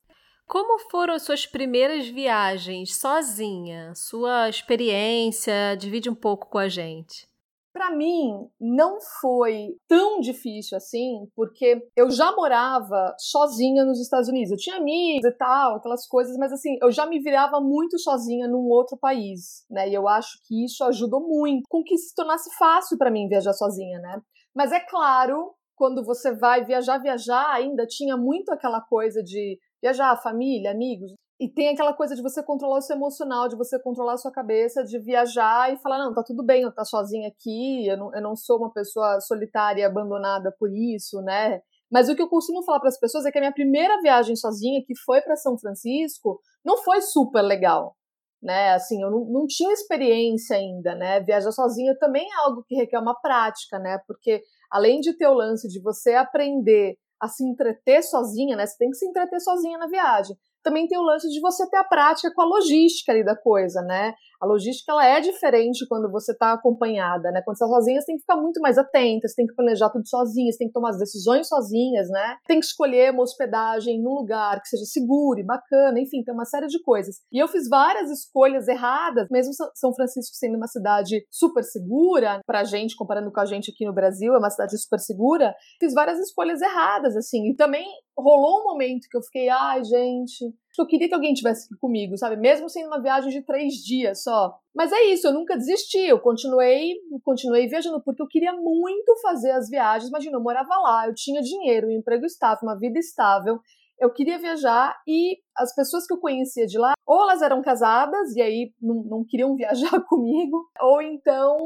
Como 0.47 0.79
foram 0.91 1.13
as 1.13 1.23
suas 1.23 1.45
primeiras 1.45 2.07
viagens 2.07 2.97
sozinha? 2.97 3.93
Sua 3.95 4.49
experiência? 4.49 5.75
Divide 5.77 6.09
um 6.09 6.15
pouco 6.15 6.49
com 6.49 6.57
a 6.57 6.67
gente. 6.67 7.30
Para 7.73 7.89
mim, 7.95 8.49
não 8.59 8.99
foi 9.21 9.77
tão 9.87 10.19
difícil 10.19 10.77
assim, 10.77 11.25
porque 11.33 11.81
eu 11.95 12.11
já 12.11 12.35
morava 12.35 13.15
sozinha 13.17 13.85
nos 13.85 14.01
Estados 14.01 14.27
Unidos. 14.27 14.51
Eu 14.51 14.57
tinha 14.57 14.75
amigos 14.75 15.25
e 15.25 15.31
tal, 15.37 15.75
aquelas 15.75 16.05
coisas, 16.05 16.35
mas 16.37 16.51
assim, 16.51 16.77
eu 16.81 16.91
já 16.91 17.05
me 17.05 17.19
virava 17.19 17.61
muito 17.61 17.97
sozinha 17.97 18.47
num 18.47 18.67
outro 18.67 18.97
país, 18.97 19.65
né? 19.69 19.89
E 19.89 19.93
eu 19.93 20.07
acho 20.07 20.37
que 20.45 20.65
isso 20.65 20.83
ajudou 20.83 21.21
muito 21.21 21.63
com 21.69 21.81
que 21.81 21.97
se 21.97 22.13
tornasse 22.13 22.53
fácil 22.57 22.97
para 22.97 23.09
mim 23.09 23.29
viajar 23.29 23.53
sozinha, 23.53 23.99
né? 23.99 24.21
Mas 24.53 24.73
é 24.73 24.79
claro, 24.81 25.53
quando 25.75 26.03
você 26.03 26.35
vai 26.35 26.65
viajar, 26.65 26.97
viajar, 26.97 27.53
ainda 27.53 27.87
tinha 27.87 28.17
muito 28.17 28.51
aquela 28.51 28.81
coisa 28.81 29.23
de 29.23 29.57
viajar, 29.81 30.21
família, 30.21 30.71
amigos. 30.71 31.11
E 31.41 31.49
tem 31.49 31.69
aquela 31.69 31.91
coisa 31.91 32.15
de 32.15 32.21
você 32.21 32.43
controlar 32.43 32.77
o 32.77 32.81
seu 32.83 32.95
emocional, 32.95 33.47
de 33.47 33.55
você 33.55 33.79
controlar 33.79 34.13
a 34.13 34.17
sua 34.17 34.31
cabeça, 34.31 34.83
de 34.83 34.99
viajar 34.99 35.73
e 35.73 35.77
falar, 35.77 35.97
não, 35.97 36.13
tá 36.13 36.21
tudo 36.21 36.43
bem 36.43 36.61
eu 36.61 36.69
estar 36.69 36.85
sozinha 36.85 37.27
aqui, 37.29 37.87
eu 37.87 37.97
não, 37.97 38.13
eu 38.13 38.21
não 38.21 38.35
sou 38.35 38.59
uma 38.59 38.71
pessoa 38.71 39.19
solitária 39.21 39.81
e 39.81 39.83
abandonada 39.83 40.55
por 40.59 40.71
isso, 40.71 41.19
né? 41.23 41.59
Mas 41.91 42.09
o 42.09 42.15
que 42.15 42.21
eu 42.21 42.29
costumo 42.29 42.61
falar 42.63 42.79
para 42.79 42.89
as 42.89 42.99
pessoas 42.99 43.25
é 43.25 43.31
que 43.31 43.39
a 43.39 43.41
minha 43.41 43.51
primeira 43.51 43.99
viagem 44.03 44.35
sozinha, 44.35 44.83
que 44.85 44.95
foi 45.03 45.19
para 45.19 45.35
São 45.35 45.57
Francisco, 45.57 46.39
não 46.63 46.77
foi 46.77 47.01
super 47.01 47.41
legal, 47.41 47.95
né? 48.39 48.73
Assim, 48.73 49.01
eu 49.01 49.09
não, 49.09 49.25
não 49.25 49.47
tinha 49.47 49.73
experiência 49.73 50.55
ainda, 50.55 50.93
né? 50.93 51.21
Viajar 51.21 51.51
sozinha 51.51 51.97
também 51.97 52.23
é 52.23 52.45
algo 52.45 52.63
que 52.67 52.75
requer 52.75 52.99
uma 52.99 53.19
prática, 53.19 53.79
né? 53.79 53.97
Porque 54.05 54.43
além 54.69 54.99
de 54.99 55.17
ter 55.17 55.25
o 55.25 55.33
lance 55.33 55.67
de 55.67 55.81
você 55.81 56.13
aprender 56.13 56.99
a 57.19 57.27
se 57.27 57.43
entreter 57.43 58.03
sozinha, 58.03 58.55
né? 58.55 58.67
Você 58.67 58.77
tem 58.77 58.91
que 58.91 58.97
se 58.97 59.07
entreter 59.07 59.39
sozinha 59.39 59.79
na 59.79 59.87
viagem 59.87 60.37
também 60.63 60.87
tem 60.87 60.97
o 60.97 61.03
lance 61.03 61.29
de 61.29 61.39
você 61.39 61.69
ter 61.69 61.77
a 61.77 61.83
prática 61.83 62.31
com 62.33 62.41
a 62.41 62.45
logística 62.45 63.11
ali 63.11 63.23
da 63.23 63.35
coisa, 63.35 63.81
né? 63.81 64.13
A 64.41 64.47
logística 64.47 64.91
ela 64.91 65.05
é 65.05 65.21
diferente 65.21 65.85
quando 65.87 66.09
você 66.11 66.31
está 66.31 66.53
acompanhada, 66.53 67.31
né? 67.31 67.43
Quando 67.45 67.57
você 67.57 67.63
está 67.63 67.75
sozinha, 67.75 68.01
você 68.01 68.07
tem 68.07 68.15
que 68.15 68.21
ficar 68.21 68.37
muito 68.37 68.59
mais 68.59 68.77
atenta, 68.77 69.27
você 69.27 69.35
tem 69.35 69.45
que 69.45 69.53
planejar 69.53 69.91
tudo 69.91 70.07
sozinha, 70.07 70.51
você 70.51 70.57
tem 70.57 70.67
que 70.67 70.73
tomar 70.73 70.89
as 70.89 70.97
decisões 70.97 71.47
sozinhas, 71.47 72.09
né? 72.09 72.37
Tem 72.47 72.59
que 72.59 72.65
escolher 72.65 73.11
uma 73.11 73.21
hospedagem 73.21 74.01
num 74.01 74.15
lugar 74.15 74.59
que 74.59 74.67
seja 74.67 74.85
seguro 74.85 75.39
e 75.39 75.45
bacana, 75.45 75.99
enfim, 75.99 76.23
tem 76.23 76.33
uma 76.33 76.45
série 76.45 76.65
de 76.65 76.81
coisas. 76.81 77.17
E 77.31 77.37
eu 77.37 77.47
fiz 77.47 77.69
várias 77.69 78.09
escolhas 78.09 78.67
erradas, 78.67 79.27
mesmo 79.29 79.53
São 79.75 79.93
Francisco 79.93 80.35
sendo 80.35 80.57
uma 80.57 80.67
cidade 80.67 81.23
super 81.29 81.63
segura 81.63 82.41
pra 82.45 82.63
gente, 82.63 82.95
comparando 82.95 83.31
com 83.31 83.39
a 83.39 83.45
gente 83.45 83.71
aqui 83.71 83.85
no 83.85 83.93
Brasil, 83.93 84.33
é 84.33 84.39
uma 84.39 84.49
cidade 84.49 84.75
super 84.81 84.99
segura, 84.99 85.53
fiz 85.79 85.93
várias 85.93 86.19
escolhas 86.19 86.61
erradas, 86.61 87.15
assim. 87.15 87.51
E 87.51 87.55
também 87.55 87.85
rolou 88.17 88.61
um 88.61 88.63
momento 88.63 89.07
que 89.09 89.17
eu 89.17 89.21
fiquei, 89.21 89.49
ai, 89.49 89.83
gente, 89.83 90.51
eu 90.79 90.87
queria 90.87 91.07
que 91.07 91.13
alguém 91.13 91.33
tivesse 91.33 91.65
aqui 91.65 91.77
comigo, 91.79 92.17
sabe? 92.17 92.37
Mesmo 92.37 92.69
sendo 92.69 92.87
uma 92.87 93.01
viagem 93.01 93.29
de 93.29 93.41
três 93.41 93.73
dias 93.73 94.23
só. 94.23 94.57
Mas 94.73 94.91
é 94.91 95.03
isso, 95.05 95.27
eu 95.27 95.33
nunca 95.33 95.57
desisti, 95.57 95.99
eu 95.99 96.19
continuei, 96.19 96.93
continuei 97.23 97.67
viajando, 97.67 98.01
porque 98.01 98.21
eu 98.21 98.27
queria 98.27 98.53
muito 98.53 99.15
fazer 99.21 99.51
as 99.51 99.69
viagens. 99.69 100.09
Imagina, 100.09 100.37
eu 100.37 100.41
morava 100.41 100.73
lá, 100.77 101.07
eu 101.07 101.13
tinha 101.13 101.41
dinheiro, 101.41 101.87
um 101.87 101.91
emprego 101.91 102.25
estável, 102.25 102.59
uma 102.63 102.79
vida 102.79 102.97
estável. 102.97 103.59
Eu 103.99 104.11
queria 104.11 104.39
viajar 104.39 104.95
e 105.07 105.37
as 105.55 105.75
pessoas 105.75 106.07
que 106.07 106.13
eu 106.13 106.19
conhecia 106.19 106.65
de 106.65 106.79
lá, 106.79 106.93
ou 107.05 107.21
elas 107.21 107.41
eram 107.41 107.61
casadas 107.61 108.35
e 108.35 108.41
aí 108.41 108.73
não, 108.81 109.03
não 109.03 109.25
queriam 109.27 109.53
viajar 109.57 110.01
comigo, 110.07 110.57
ou 110.81 111.01
então 111.01 111.57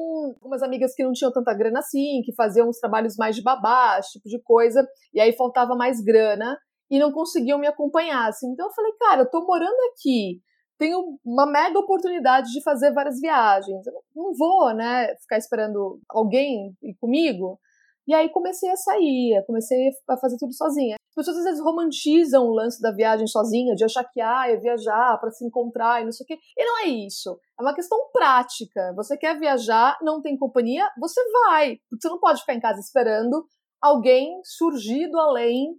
umas 0.44 0.62
amigas 0.62 0.94
que 0.94 1.04
não 1.04 1.14
tinham 1.14 1.32
tanta 1.32 1.54
grana 1.54 1.80
assim, 1.80 2.22
que 2.26 2.34
faziam 2.34 2.68
uns 2.68 2.80
trabalhos 2.80 3.16
mais 3.16 3.36
de 3.36 3.44
babá, 3.44 3.98
esse 4.00 4.14
tipo 4.14 4.28
de 4.28 4.42
coisa, 4.42 4.86
e 5.14 5.22
aí 5.22 5.32
faltava 5.32 5.76
mais 5.76 6.02
grana 6.02 6.58
e 6.90 7.00
não 7.00 7.12
conseguiam 7.12 7.60
me 7.60 7.68
acompanhar. 7.68 8.30
Assim. 8.30 8.52
Então 8.52 8.68
eu 8.68 8.74
falei, 8.74 8.92
cara, 9.00 9.22
eu 9.22 9.30
tô 9.30 9.46
morando 9.46 9.78
aqui, 9.92 10.42
tenho 10.78 11.18
uma 11.24 11.46
mega 11.46 11.80
oportunidade 11.80 12.52
de 12.52 12.62
fazer 12.62 12.94
várias 12.94 13.20
viagens. 13.20 13.86
Eu 13.88 13.94
não 14.16 14.34
vou, 14.34 14.74
né, 14.74 15.08
ficar 15.22 15.38
esperando 15.38 16.00
alguém 16.10 16.76
ir 16.84 16.96
comigo. 17.00 17.60
E 18.08 18.14
aí 18.14 18.30
comecei 18.30 18.70
a 18.70 18.76
sair, 18.76 19.44
comecei 19.48 19.90
a 20.08 20.18
fazer 20.18 20.38
tudo 20.38 20.54
sozinha. 20.54 20.96
As 21.10 21.16
pessoas 21.16 21.38
às 21.38 21.44
vezes 21.46 21.64
romantizam 21.64 22.46
o 22.46 22.54
lance 22.54 22.80
da 22.82 22.92
viagem 22.92 23.26
sozinha, 23.26 23.74
de 23.74 23.84
achar 23.84 24.04
que 24.04 24.22
ah, 24.22 24.48
é 24.48 24.58
viajar 24.58 25.18
para 25.18 25.32
se 25.32 25.46
encontrar 25.46 26.02
e 26.02 26.06
não 26.06 26.12
sei 26.12 26.24
o 26.24 26.28
quê. 26.28 26.38
E 26.56 26.66
não 26.66 26.84
é 26.84 26.88
isso. 26.88 27.40
É 27.58 27.64
uma 27.64 27.74
questão 27.74 27.98
prática. 28.12 28.94
Você 28.96 29.18
quer 29.18 29.40
viajar, 29.40 29.98
não 30.02 30.22
tem 30.22 30.38
companhia, 30.38 30.88
você 31.00 31.20
vai. 31.48 31.78
Porque 31.90 32.02
você 32.02 32.10
não 32.10 32.20
pode 32.20 32.42
ficar 32.42 32.54
em 32.54 32.60
casa 32.60 32.80
esperando 32.80 33.46
alguém 33.82 34.40
surgir 34.44 35.10
do 35.10 35.20
além 35.20 35.76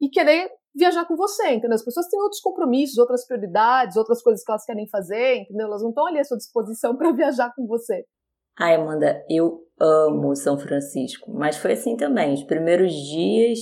e 0.00 0.08
querer 0.08 0.50
viajar 0.74 1.06
com 1.06 1.16
você, 1.16 1.48
entendeu? 1.48 1.74
As 1.74 1.84
pessoas 1.84 2.08
têm 2.08 2.20
outros 2.20 2.40
compromissos, 2.40 2.98
outras 2.98 3.26
prioridades, 3.26 3.96
outras 3.96 4.22
coisas 4.22 4.44
que 4.44 4.50
elas 4.50 4.64
querem 4.64 4.88
fazer, 4.88 5.36
entendeu? 5.36 5.66
Elas 5.66 5.82
não 5.82 5.88
estão 5.88 6.06
ali 6.06 6.18
à 6.18 6.24
sua 6.24 6.36
disposição 6.36 6.94
para 6.98 7.12
viajar 7.12 7.52
com 7.56 7.66
você. 7.66 8.04
Ai, 8.58 8.74
Amanda, 8.74 9.24
eu 9.28 9.60
amo 9.78 10.34
São 10.34 10.58
Francisco, 10.58 11.30
mas 11.32 11.56
foi 11.56 11.72
assim 11.72 11.96
também. 11.96 12.34
Os 12.34 12.44
primeiros 12.44 12.92
dias 12.92 13.58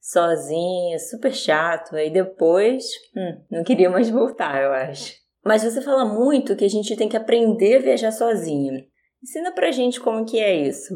sozinha, 0.00 0.98
super 0.98 1.32
chato, 1.32 1.96
aí 1.96 2.10
depois, 2.10 2.84
hum, 3.16 3.42
não 3.50 3.64
queria 3.64 3.88
mais 3.88 4.10
voltar, 4.10 4.62
eu 4.62 4.72
acho. 4.72 5.14
Mas 5.42 5.62
você 5.62 5.80
fala 5.80 6.04
muito 6.04 6.56
que 6.56 6.64
a 6.64 6.68
gente 6.68 6.96
tem 6.96 7.08
que 7.08 7.16
aprender 7.16 7.76
a 7.76 7.82
viajar 7.82 8.12
sozinha. 8.12 8.84
Ensina 9.22 9.52
pra 9.52 9.70
gente 9.70 10.00
como 10.00 10.26
que 10.26 10.38
é 10.38 10.54
isso. 10.54 10.94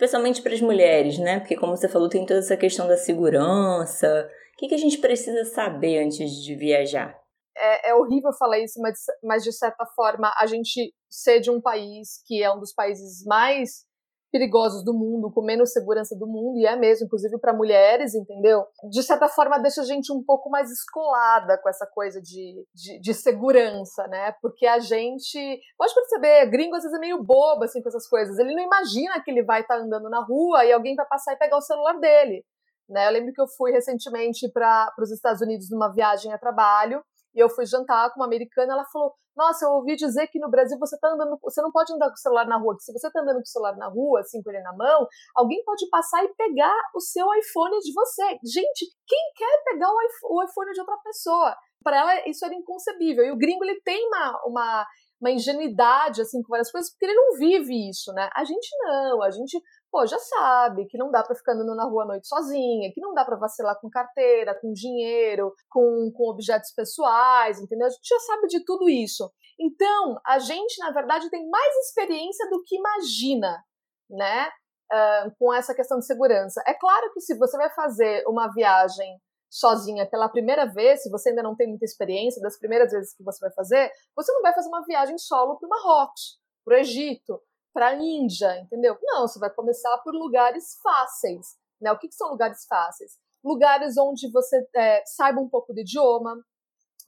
Especialmente 0.00 0.40
para 0.40 0.54
as 0.54 0.62
mulheres, 0.62 1.18
né? 1.18 1.40
Porque 1.40 1.54
como 1.54 1.76
você 1.76 1.86
falou, 1.86 2.08
tem 2.08 2.24
toda 2.24 2.40
essa 2.40 2.56
questão 2.56 2.88
da 2.88 2.96
segurança. 2.96 4.30
O 4.54 4.56
que, 4.56 4.68
que 4.68 4.74
a 4.74 4.78
gente 4.78 4.96
precisa 4.96 5.44
saber 5.44 6.02
antes 6.02 6.42
de 6.42 6.54
viajar? 6.56 7.20
É, 7.54 7.90
é 7.90 7.94
horrível 7.94 8.32
falar 8.32 8.58
isso, 8.60 8.80
mas, 8.80 8.98
mas 9.22 9.44
de 9.44 9.52
certa 9.52 9.84
forma 9.94 10.32
a 10.38 10.46
gente 10.46 10.94
ser 11.10 11.40
de 11.40 11.50
um 11.50 11.60
país 11.60 12.22
que 12.26 12.42
é 12.42 12.50
um 12.50 12.58
dos 12.58 12.72
países 12.72 13.22
mais 13.26 13.84
perigosos 14.30 14.84
do 14.84 14.94
mundo, 14.94 15.30
com 15.30 15.42
menos 15.42 15.72
segurança 15.72 16.16
do 16.16 16.26
mundo, 16.26 16.58
e 16.58 16.66
é 16.66 16.76
mesmo, 16.76 17.06
inclusive 17.06 17.38
para 17.38 17.52
mulheres, 17.52 18.14
entendeu? 18.14 18.64
De 18.88 19.02
certa 19.02 19.28
forma, 19.28 19.58
deixa 19.58 19.82
a 19.82 19.84
gente 19.84 20.12
um 20.12 20.22
pouco 20.22 20.48
mais 20.48 20.70
escolada 20.70 21.58
com 21.58 21.68
essa 21.68 21.86
coisa 21.86 22.20
de, 22.20 22.64
de, 22.74 23.00
de, 23.00 23.14
segurança, 23.14 24.06
né? 24.08 24.32
Porque 24.40 24.66
a 24.66 24.78
gente. 24.78 25.60
Pode 25.76 25.94
perceber, 25.94 26.46
gringo 26.46 26.76
às 26.76 26.82
vezes 26.82 26.96
é 26.96 27.00
meio 27.00 27.22
bobo, 27.22 27.64
assim, 27.64 27.82
com 27.82 27.88
essas 27.88 28.08
coisas. 28.08 28.38
Ele 28.38 28.54
não 28.54 28.62
imagina 28.62 29.20
que 29.22 29.30
ele 29.30 29.42
vai 29.42 29.62
estar 29.62 29.76
tá 29.76 29.82
andando 29.82 30.08
na 30.08 30.22
rua 30.24 30.64
e 30.64 30.72
alguém 30.72 30.94
vai 30.94 31.06
passar 31.06 31.32
e 31.32 31.38
pegar 31.38 31.56
o 31.56 31.62
celular 31.62 31.98
dele. 31.98 32.44
Né? 32.88 33.06
Eu 33.06 33.12
lembro 33.12 33.32
que 33.32 33.40
eu 33.40 33.46
fui 33.46 33.70
recentemente 33.70 34.50
para 34.52 34.92
os 34.98 35.10
Estados 35.10 35.40
Unidos 35.40 35.70
numa 35.70 35.92
viagem 35.92 36.32
a 36.32 36.38
trabalho 36.38 37.02
e 37.34 37.38
eu 37.38 37.48
fui 37.48 37.64
jantar 37.64 38.10
com 38.12 38.20
uma 38.20 38.26
americana, 38.26 38.72
ela 38.72 38.84
falou: 38.92 39.14
Nossa, 39.40 39.64
eu 39.64 39.70
ouvi 39.70 39.96
dizer 39.96 40.26
que 40.26 40.38
no 40.38 40.50
Brasil 40.50 40.78
você 40.78 40.98
tá 40.98 41.08
andando, 41.08 41.38
você 41.42 41.62
não 41.62 41.72
pode 41.72 41.90
andar 41.94 42.08
com 42.08 42.12
o 42.12 42.18
celular 42.18 42.46
na 42.46 42.58
rua, 42.58 42.76
se 42.78 42.92
você 42.92 43.10
tá 43.10 43.22
andando 43.22 43.36
com 43.36 43.40
o 43.40 43.46
celular 43.46 43.74
na 43.74 43.88
rua, 43.88 44.20
assim, 44.20 44.42
com 44.42 44.50
ele 44.50 44.60
na 44.60 44.76
mão, 44.76 45.08
alguém 45.34 45.64
pode 45.64 45.88
passar 45.88 46.22
e 46.22 46.34
pegar 46.34 46.76
o 46.94 47.00
seu 47.00 47.26
iPhone 47.34 47.78
de 47.78 47.90
você. 47.94 48.22
Gente, 48.44 48.84
quem 49.06 49.32
quer 49.34 49.62
pegar 49.64 49.88
o 49.88 50.42
iPhone 50.42 50.72
de 50.74 50.80
outra 50.80 50.98
pessoa? 51.02 51.56
Para 51.82 51.96
ela, 52.00 52.28
isso 52.28 52.44
era 52.44 52.54
inconcebível. 52.54 53.24
E 53.24 53.30
o 53.30 53.38
gringo, 53.38 53.64
ele 53.64 53.80
tem 53.80 54.06
uma, 54.08 54.42
uma 54.44 54.86
uma 55.20 55.30
ingenuidade 55.30 56.22
assim 56.22 56.42
com 56.42 56.48
várias 56.48 56.70
coisas, 56.72 56.90
porque 56.90 57.04
ele 57.04 57.14
não 57.14 57.36
vive 57.36 57.90
isso, 57.90 58.10
né? 58.14 58.30
A 58.34 58.42
gente 58.42 58.68
não, 58.78 59.22
a 59.22 59.30
gente 59.30 59.62
pô, 59.90 60.06
já 60.06 60.18
sabe 60.18 60.86
que 60.86 60.96
não 60.96 61.10
dá 61.10 61.22
para 61.22 61.34
ficar 61.34 61.52
andando 61.52 61.74
na 61.74 61.84
rua 61.84 62.04
à 62.04 62.06
noite 62.06 62.28
sozinha, 62.28 62.92
que 62.92 63.00
não 63.00 63.12
dá 63.12 63.24
para 63.24 63.36
vacilar 63.36 63.78
com 63.80 63.90
carteira, 63.90 64.58
com 64.60 64.72
dinheiro, 64.72 65.54
com, 65.68 66.10
com 66.14 66.30
objetos 66.30 66.72
pessoais, 66.72 67.60
entendeu? 67.60 67.86
A 67.86 67.90
gente 67.90 68.06
já 68.06 68.18
sabe 68.20 68.46
de 68.46 68.64
tudo 68.64 68.88
isso. 68.88 69.30
Então, 69.58 70.20
a 70.24 70.38
gente, 70.38 70.78
na 70.78 70.90
verdade, 70.90 71.28
tem 71.28 71.48
mais 71.48 71.74
experiência 71.86 72.48
do 72.48 72.62
que 72.64 72.76
imagina, 72.76 73.62
né? 74.08 74.48
Uh, 74.92 75.30
com 75.38 75.54
essa 75.54 75.74
questão 75.74 75.98
de 75.98 76.06
segurança. 76.06 76.62
É 76.66 76.74
claro 76.74 77.12
que 77.12 77.20
se 77.20 77.36
você 77.38 77.56
vai 77.56 77.70
fazer 77.70 78.24
uma 78.26 78.48
viagem 78.52 79.20
sozinha 79.48 80.08
pela 80.08 80.28
primeira 80.28 80.64
vez, 80.64 81.02
se 81.02 81.10
você 81.10 81.30
ainda 81.30 81.42
não 81.42 81.54
tem 81.54 81.68
muita 81.68 81.84
experiência 81.84 82.40
das 82.40 82.58
primeiras 82.58 82.90
vezes 82.90 83.14
que 83.14 83.22
você 83.22 83.38
vai 83.40 83.52
fazer, 83.52 83.90
você 84.16 84.32
não 84.32 84.42
vai 84.42 84.52
fazer 84.52 84.68
uma 84.68 84.84
viagem 84.84 85.16
solo 85.18 85.58
para 85.58 85.66
o 85.66 85.70
Marrocos, 85.70 86.40
para 86.64 86.76
o 86.76 86.78
Egito, 86.78 87.40
para 87.72 87.88
a 87.88 87.94
Índia, 87.94 88.60
entendeu? 88.60 88.96
Não, 89.02 89.26
você 89.26 89.38
vai 89.38 89.50
começar 89.50 89.96
por 89.98 90.14
lugares 90.14 90.78
fáceis. 90.82 91.56
Né? 91.80 91.90
O 91.92 91.98
que, 91.98 92.08
que 92.08 92.14
são 92.14 92.30
lugares 92.30 92.66
fáceis? 92.66 93.12
Lugares 93.42 93.96
onde 93.96 94.30
você 94.30 94.66
é, 94.76 95.02
saiba 95.06 95.40
um 95.40 95.48
pouco 95.48 95.72
do 95.72 95.80
idioma, 95.80 96.36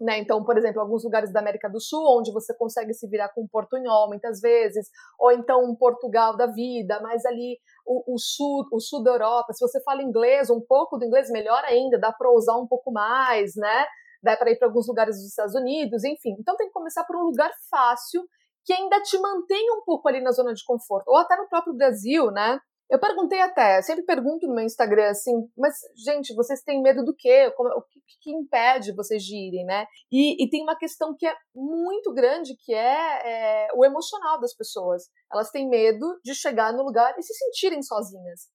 né? 0.01 0.19
Então, 0.19 0.43
por 0.45 0.59
exemplo, 0.59 0.81
alguns 0.81 1.05
lugares 1.05 1.33
da 1.33 1.41
América 1.41 1.69
do 1.69 1.81
Sul, 1.81 2.19
onde 2.19 2.33
você 2.33 2.55
consegue 2.55 2.93
se 2.93 3.07
virar 3.07 3.29
com 3.29 3.43
um 3.43 3.49
portunhol 3.49 4.09
muitas 4.09 4.41
vezes, 4.41 4.89
ou 5.19 5.31
então 5.31 5.65
um 5.65 5.77
Portugal 5.77 6.37
da 6.37 6.47
vida, 6.47 7.01
mas 7.01 7.25
ali 7.25 7.59
o, 7.87 8.15
o, 8.15 8.19
sul, 8.19 8.67
o 8.73 8.81
sul 8.81 9.03
da 9.03 9.13
Europa, 9.13 9.53
se 9.53 9.61
você 9.61 9.81
fala 9.83 10.03
inglês, 10.03 10.51
um 10.51 10.61
pouco 10.61 10.99
do 10.99 11.05
inglês, 11.05 11.31
melhor 11.31 11.63
ainda, 11.65 11.99
dá 11.99 12.13
para 12.13 12.33
usar 12.33 12.57
um 12.57 12.67
pouco 12.67 12.91
mais, 12.91 13.55
né? 13.55 13.87
Dá 14.23 14.37
para 14.37 14.51
ir 14.51 14.57
para 14.57 14.69
alguns 14.69 14.89
lugares 14.89 15.17
dos 15.17 15.27
Estados 15.27 15.55
Unidos, 15.55 16.05
enfim. 16.05 16.37
Então 16.39 16.57
tem 16.57 16.69
que 16.69 16.73
começar 16.73 17.05
por 17.05 17.17
um 17.17 17.25
lugar 17.25 17.51
fácil 17.71 18.23
que 18.65 18.73
ainda 18.73 19.01
te 19.03 19.19
mantém 19.19 19.71
um 19.73 19.83
pouco 19.85 20.09
ali 20.09 20.21
na 20.21 20.31
zona 20.31 20.55
de 20.55 20.65
conforto, 20.65 21.09
ou 21.09 21.17
até 21.17 21.37
no 21.37 21.49
próprio 21.49 21.75
Brasil, 21.75 22.31
né? 22.31 22.59
Eu 22.93 22.99
perguntei 22.99 23.41
até, 23.41 23.81
sempre 23.81 24.05
pergunto 24.05 24.47
no 24.47 24.55
meu 24.55 24.65
Instagram 24.65 25.09
assim, 25.09 25.33
mas 25.57 25.75
gente, 25.97 26.35
vocês 26.35 26.63
têm 26.63 26.83
medo 26.83 27.03
do 27.03 27.15
quê? 27.17 27.51
O 27.57 27.83
que, 27.83 28.01
que, 28.21 28.31
impede 28.31 28.95
vocês 28.95 29.23
de 29.23 29.35
irem, 29.35 29.65
né? 29.65 29.87
E, 30.11 30.45
e, 30.45 30.51
tem 30.51 30.63
uma 30.63 30.77
questão 30.77 31.17
que 31.17 31.27
é 31.27 31.35
muito 31.55 32.13
grande, 32.13 32.55
que 32.63 32.75
é, 32.75 33.65
é 33.65 33.69
o 33.75 33.83
emocional 33.83 34.39
das 34.39 34.55
pessoas. 34.55 35.05
Elas 35.33 35.51
têm 35.51 35.67
medo 35.71 36.21
de 36.23 36.35
chegar 36.35 36.71
no 36.75 36.83
lugar 36.83 37.15
e 37.19 37.23
se 37.23 37.33
sentirem 37.33 37.83
sozinhas. 37.83 38.51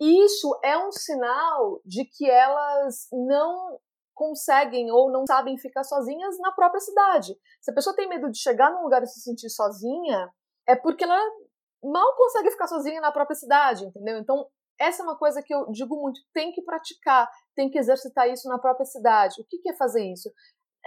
E 0.00 0.24
isso 0.24 0.58
é 0.64 0.78
um 0.78 0.90
sinal 0.90 1.82
de 1.84 2.06
que 2.06 2.30
elas 2.30 3.08
não 3.12 3.78
conseguem 4.20 4.92
ou 4.92 5.10
não 5.10 5.24
sabem 5.26 5.56
ficar 5.56 5.82
sozinhas 5.82 6.38
na 6.40 6.52
própria 6.52 6.78
cidade. 6.78 7.34
Se 7.58 7.70
a 7.70 7.74
pessoa 7.74 7.96
tem 7.96 8.06
medo 8.06 8.30
de 8.30 8.38
chegar 8.38 8.70
num 8.70 8.82
lugar 8.82 9.02
e 9.02 9.06
se 9.06 9.18
sentir 9.18 9.48
sozinha, 9.48 10.30
é 10.68 10.76
porque 10.76 11.04
ela 11.04 11.18
mal 11.82 12.14
consegue 12.14 12.50
ficar 12.50 12.66
sozinha 12.66 13.00
na 13.00 13.10
própria 13.10 13.34
cidade, 13.34 13.86
entendeu? 13.86 14.18
Então, 14.18 14.46
essa 14.78 15.02
é 15.02 15.04
uma 15.04 15.16
coisa 15.16 15.42
que 15.42 15.54
eu 15.54 15.70
digo 15.70 15.96
muito, 15.96 16.20
tem 16.34 16.52
que 16.52 16.60
praticar, 16.60 17.30
tem 17.56 17.70
que 17.70 17.78
exercitar 17.78 18.28
isso 18.28 18.46
na 18.46 18.58
própria 18.58 18.84
cidade. 18.84 19.40
O 19.40 19.46
que, 19.46 19.66
é 19.70 19.74
fazer 19.74 20.04
isso? 20.04 20.30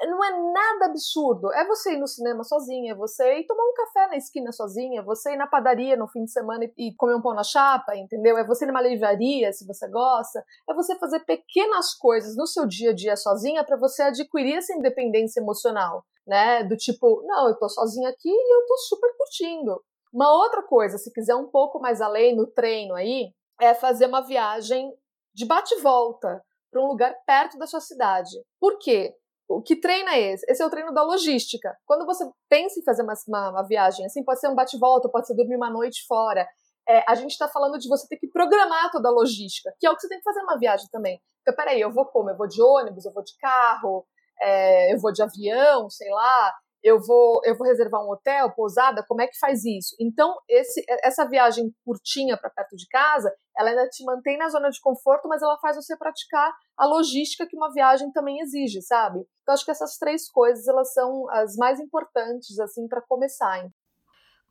Não 0.01 0.23
é 0.23 0.51
nada 0.51 0.85
absurdo. 0.85 1.51
É 1.53 1.65
você 1.65 1.93
ir 1.93 1.97
no 1.97 2.07
cinema 2.07 2.43
sozinha, 2.43 2.93
é 2.93 2.95
você 2.95 3.39
ir 3.39 3.45
tomar 3.45 3.63
um 3.63 3.73
café 3.73 4.07
na 4.07 4.17
esquina 4.17 4.51
sozinha, 4.51 5.01
é 5.01 5.03
você 5.03 5.33
ir 5.33 5.37
na 5.37 5.47
padaria 5.47 5.95
no 5.95 6.07
fim 6.07 6.25
de 6.25 6.31
semana 6.31 6.65
e 6.77 6.93
comer 6.95 7.15
um 7.15 7.21
pão 7.21 7.33
na 7.33 7.43
chapa, 7.43 7.95
entendeu? 7.95 8.37
É 8.37 8.45
você 8.45 8.65
ir 8.65 8.67
numa 8.67 8.81
livraria, 8.81 9.51
se 9.53 9.65
você 9.65 9.87
gosta. 9.87 10.43
É 10.69 10.73
você 10.73 10.97
fazer 10.97 11.19
pequenas 11.21 11.93
coisas 11.93 12.35
no 12.35 12.47
seu 12.47 12.65
dia 12.65 12.91
a 12.91 12.95
dia 12.95 13.15
sozinha 13.15 13.63
para 13.63 13.77
você 13.77 14.03
adquirir 14.03 14.57
essa 14.57 14.73
independência 14.73 15.39
emocional, 15.39 16.03
né? 16.25 16.63
Do 16.63 16.75
tipo, 16.75 17.23
não, 17.25 17.47
eu 17.47 17.57
tô 17.57 17.69
sozinha 17.69 18.09
aqui 18.09 18.29
e 18.29 18.55
eu 18.55 18.65
tô 18.65 18.77
super 18.77 19.15
curtindo. 19.17 19.81
Uma 20.11 20.31
outra 20.31 20.61
coisa, 20.63 20.97
se 20.97 21.11
quiser 21.11 21.35
um 21.35 21.49
pouco 21.49 21.79
mais 21.79 22.01
além 22.01 22.35
no 22.35 22.45
treino 22.45 22.93
aí, 22.93 23.31
é 23.59 23.73
fazer 23.73 24.07
uma 24.07 24.21
viagem 24.21 24.93
de 25.33 25.45
bate 25.45 25.75
volta 25.81 26.43
para 26.71 26.81
um 26.81 26.87
lugar 26.87 27.15
perto 27.25 27.57
da 27.57 27.67
sua 27.67 27.79
cidade. 27.79 28.31
Por 28.59 28.77
quê? 28.79 29.15
Que 29.61 29.75
treino 29.75 30.09
é 30.09 30.19
esse? 30.19 30.45
Esse 30.49 30.63
é 30.63 30.65
o 30.65 30.69
treino 30.69 30.93
da 30.93 31.03
logística. 31.03 31.75
Quando 31.85 32.05
você 32.05 32.25
pensa 32.49 32.79
em 32.79 32.83
fazer 32.83 33.03
uma, 33.03 33.13
uma, 33.27 33.49
uma 33.51 33.67
viagem 33.67 34.05
assim, 34.05 34.23
pode 34.23 34.39
ser 34.39 34.47
um 34.47 34.55
bate-volta, 34.55 35.09
pode 35.09 35.27
ser 35.27 35.35
dormir 35.35 35.55
uma 35.55 35.69
noite 35.69 36.05
fora. 36.07 36.47
É, 36.87 37.03
a 37.07 37.15
gente 37.15 37.31
está 37.31 37.47
falando 37.47 37.77
de 37.77 37.87
você 37.87 38.07
ter 38.07 38.17
que 38.17 38.27
programar 38.27 38.91
toda 38.91 39.09
a 39.09 39.11
logística, 39.11 39.73
que 39.79 39.87
é 39.87 39.91
o 39.91 39.95
que 39.95 40.01
você 40.01 40.09
tem 40.09 40.17
que 40.17 40.23
fazer 40.23 40.41
numa 40.41 40.57
viagem 40.57 40.87
também. 40.91 41.21
Então, 41.41 41.55
peraí, 41.55 41.79
eu 41.79 41.91
vou 41.91 42.05
como? 42.05 42.29
Eu 42.29 42.37
vou 42.37 42.47
de 42.47 42.61
ônibus, 42.61 43.05
eu 43.05 43.13
vou 43.13 43.23
de 43.23 43.35
carro, 43.37 44.05
é, 44.41 44.93
eu 44.93 44.99
vou 44.99 45.11
de 45.11 45.21
avião, 45.21 45.89
sei 45.89 46.09
lá 46.09 46.53
eu 46.83 46.99
vou, 46.99 47.39
eu 47.45 47.55
vou 47.57 47.65
reservar 47.65 48.01
um 48.01 48.11
hotel, 48.11 48.51
pousada, 48.51 49.05
como 49.07 49.21
é 49.21 49.27
que 49.27 49.39
faz 49.39 49.63
isso? 49.63 49.95
Então, 49.99 50.35
esse, 50.49 50.83
essa 51.03 51.25
viagem 51.25 51.73
curtinha 51.85 52.37
para 52.37 52.49
perto 52.49 52.75
de 52.75 52.85
casa, 52.87 53.33
ela 53.57 53.69
ainda 53.69 53.87
te 53.87 54.03
mantém 54.03 54.37
na 54.37 54.49
zona 54.49 54.69
de 54.69 54.81
conforto, 54.81 55.27
mas 55.29 55.41
ela 55.41 55.57
faz 55.59 55.77
você 55.77 55.95
praticar 55.97 56.53
a 56.77 56.85
logística 56.85 57.47
que 57.47 57.55
uma 57.55 57.71
viagem 57.71 58.11
também 58.11 58.39
exige, 58.41 58.81
sabe? 58.81 59.19
Então, 59.41 59.53
acho 59.53 59.63
que 59.63 59.71
essas 59.71 59.97
três 59.97 60.29
coisas, 60.29 60.67
elas 60.67 60.93
são 60.93 61.29
as 61.31 61.55
mais 61.55 61.79
importantes, 61.79 62.59
assim, 62.59 62.87
para 62.87 63.01
começar. 63.01 63.69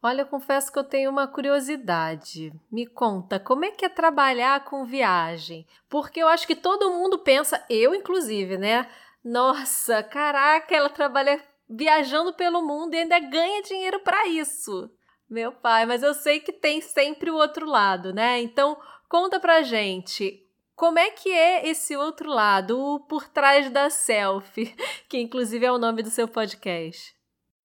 Olha, 0.03 0.23
eu 0.23 0.27
confesso 0.27 0.73
que 0.73 0.79
eu 0.79 0.85
tenho 0.85 1.11
uma 1.11 1.29
curiosidade. 1.29 2.53
Me 2.73 2.87
conta, 2.87 3.39
como 3.39 3.65
é 3.65 3.71
que 3.71 3.85
é 3.85 3.89
trabalhar 3.89 4.65
com 4.65 4.85
viagem? 4.85 5.65
Porque 5.89 6.21
eu 6.21 6.27
acho 6.27 6.47
que 6.47 6.57
todo 6.57 6.91
mundo 6.91 7.21
pensa, 7.21 7.65
eu 7.71 7.95
inclusive, 7.95 8.59
né? 8.59 8.91
Nossa, 9.25 10.03
caraca, 10.03 10.75
ela 10.75 10.91
trabalha 10.91 11.41
viajando 11.75 12.35
pelo 12.35 12.63
mundo 12.63 12.95
e 12.95 12.99
ainda 12.99 13.19
ganha 13.19 13.63
dinheiro 13.63 14.01
para 14.01 14.27
isso. 14.29 14.91
Meu 15.29 15.51
pai, 15.53 15.87
mas 15.87 16.03
eu 16.03 16.13
sei 16.13 16.41
que 16.41 16.53
tem 16.53 16.81
sempre 16.81 17.31
o 17.31 17.37
outro 17.37 17.67
lado, 17.67 18.13
né? 18.13 18.41
Então, 18.43 18.77
conta 19.09 19.41
pra 19.41 19.63
gente, 19.63 20.47
como 20.77 20.99
é 20.99 21.11
que 21.11 21.31
é 21.31 21.67
esse 21.67 21.97
outro 21.97 22.29
lado, 22.29 22.79
o 22.79 23.01
por 23.01 23.29
trás 23.29 23.71
da 23.71 23.89
selfie, 23.89 24.75
que 25.09 25.19
inclusive 25.19 25.65
é 25.65 25.73
o 25.73 25.79
nome 25.79 26.03
do 26.03 26.11
seu 26.11 26.29
podcast? 26.29 27.15